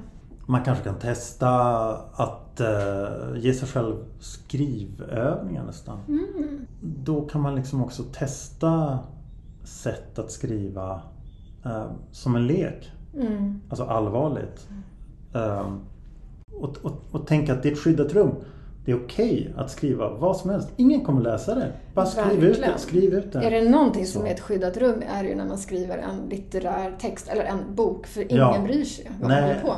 [0.46, 1.50] Man kanske kan testa
[2.14, 2.68] att eh,
[3.38, 6.00] ge sig själv skrivövningar nästan.
[6.08, 6.66] Mm.
[6.82, 9.00] Då kan man liksom också testa
[9.64, 11.02] sätt att skriva
[11.66, 12.92] eh, som en lek.
[13.16, 13.62] Mm.
[13.70, 14.68] Alltså allvarligt.
[15.34, 15.80] Um,
[16.54, 18.32] och, och, och tänka att det är ett skyddat rum.
[18.86, 20.70] Det är okej att skriva vad som helst.
[20.78, 21.72] Ingen kommer läsa det.
[21.94, 22.74] Bara skriv ut det.
[22.78, 23.40] Skriv ut det.
[23.40, 26.30] Är det någonting som är ett skyddat rum är det ju när man skriver en
[26.30, 28.60] litterär text eller en bok för ingen Ja.
[28.64, 29.78] bryr sig vad man håller Nej, på med.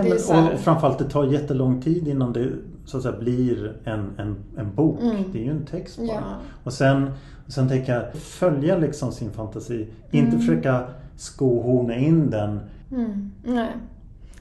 [0.00, 2.48] nej men, så här- och framförallt det tar jättelång tid innan det
[2.84, 5.00] så att säga, blir en, en, en bok.
[5.02, 5.16] Mm.
[5.32, 6.06] Det är ju en text bara.
[6.08, 6.22] Ja.
[6.64, 7.10] Och sen,
[7.48, 9.86] sen tänka följa liksom sin fantasi.
[10.10, 10.84] Inte försöka
[11.16, 12.60] skohorna in den.
[12.90, 13.68] Mm, nej.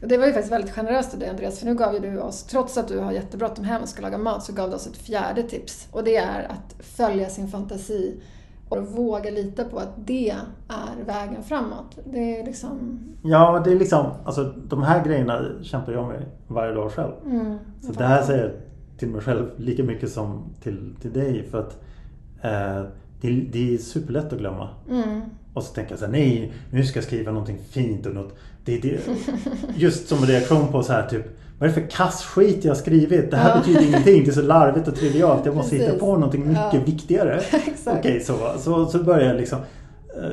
[0.01, 2.19] Och det var ju faktiskt väldigt generöst av dig Andreas, för nu gav ju du
[2.19, 4.87] oss, trots att du har jättebråttom hem och ska laga mat, så gav du oss
[4.87, 5.87] ett fjärde tips.
[5.91, 8.15] Och det är att följa sin fantasi
[8.69, 10.29] och våga lita på att det
[10.69, 11.97] är vägen framåt.
[12.05, 12.99] Det är liksom...
[13.23, 17.11] Ja, det är liksom, alltså de här grejerna kämpar jag med varje dag själv.
[17.25, 18.51] Mm, Så det här säger jag
[18.99, 21.43] till mig själv lika mycket som till, till dig.
[21.51, 21.73] För att
[22.41, 22.85] eh,
[23.21, 24.69] det, är- det är superlätt att glömma.
[24.89, 25.21] Mm,
[25.53, 28.37] Och så tänker jag så här, nej, nu ska jag skriva någonting fint och något.
[28.65, 28.99] Det, det,
[29.75, 31.25] just som reaktion på så här typ,
[31.59, 33.31] vad är det för kassskit jag har skrivit?
[33.31, 33.57] Det här Ja.
[33.59, 35.45] betyder ingenting, det är så larvigt och trivialt.
[35.45, 36.79] Jag måste hitta på någonting mycket Ja.
[36.85, 37.41] viktigare.
[37.85, 39.59] Okej, så, så, så börjar jag liksom
[40.23, 40.29] eh,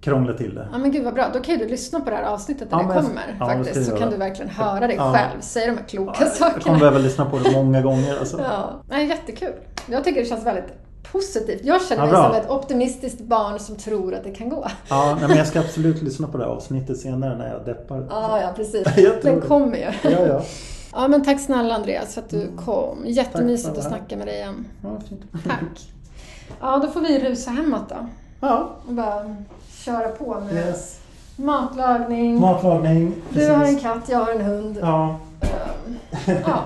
[0.00, 0.68] krångla till det.
[0.72, 2.78] Ja men gud vad bra, då kan ju du lyssna på det här avsnittet när
[2.78, 3.90] Ja, det men kommer ja, faktiskt.
[3.90, 6.78] Så kan du verkligen höra dig själv säga de här kloka Jag kommer sakerna.
[6.78, 8.18] behöva lyssna på det många gånger.
[8.18, 8.40] Alltså.
[8.40, 9.52] Ja, nej, jättekul.
[9.90, 10.72] Jag tycker det känns väldigt
[11.12, 11.60] positivt.
[11.64, 14.66] Jag känner Ja, mig som ett optimistiskt barn som tror att det kan gå.
[14.88, 18.06] Ja, nej, men jag ska absolut lyssna på det här avsnittet senare när jag deppar.
[18.10, 18.86] Ja, ja precis.
[19.22, 20.10] Den kommer ju.
[20.10, 20.42] Ja, ja.
[20.92, 22.98] Ja, men tack snälla Andreas för att du kom.
[23.04, 24.64] Jättemysigt att snacka med dig igen.
[24.82, 25.22] ja fint.
[25.46, 25.90] Tack.
[26.60, 27.96] Ja, då får vi rusa hemåt då.
[28.40, 29.36] Ja, Och bara
[29.84, 30.98] köra på med yes.
[31.36, 32.40] matlagning.
[32.40, 33.14] Matlagning.
[33.30, 33.82] Du har en precis.
[33.82, 34.78] katt, jag har en hund.
[34.80, 36.64] Ja, Ehm, Ja,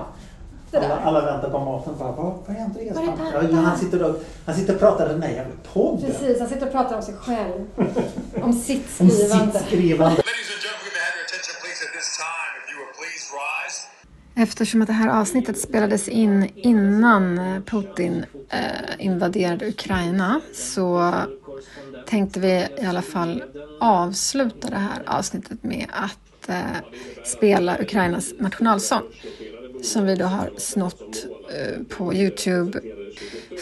[0.71, 1.01] det alla, där.
[1.01, 1.93] alla väntar på maten.
[1.99, 2.95] Bara, vad, vad är Andreas?
[2.95, 3.49] Var är?
[3.51, 6.11] Ja, han, sitter och, han sitter och pratar i den här jävla podden.
[6.11, 7.65] Precis, han sitter och pratar om sig själv.
[8.41, 10.15] Om sitt Om skrivande.
[10.15, 10.25] sitt.
[14.35, 21.13] Eftersom att det här avsnittet spelades in innan Putin eh, invaderade Ukraina så
[22.07, 23.43] tänkte vi i alla fall
[23.79, 26.55] avsluta det här avsnittet med att eh,
[27.25, 29.01] spela Ukrainas nationalsång
[29.81, 32.81] som vi då har snott eh, på Youtube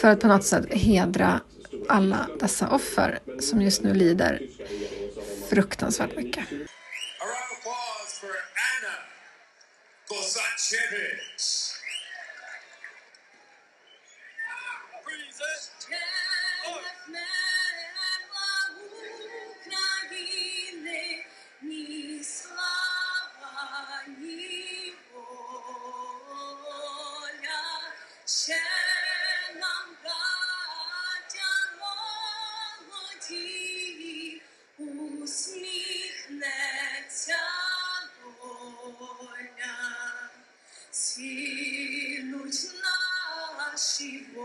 [0.01, 1.41] för att på något sätt hedra
[1.88, 4.41] alla dessa offer som just nu lider
[5.49, 6.43] fruktansvärt mycket.
[6.43, 8.36] A round of applause for
[8.70, 8.95] Anna
[10.07, 11.59] Kosachevic.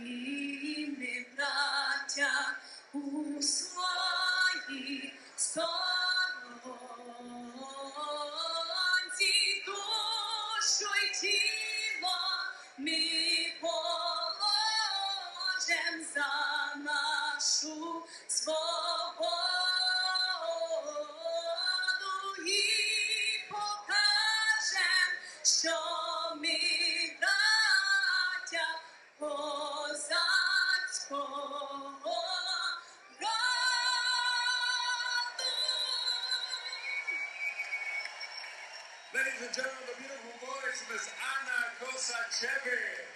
[0.05, 2.33] і ми, браття,
[2.93, 5.86] у своїй сторонці
[18.47, 18.63] Ladies
[39.41, 43.06] and gentlemen, the beautiful voice, of Miss Anna Kosachevi.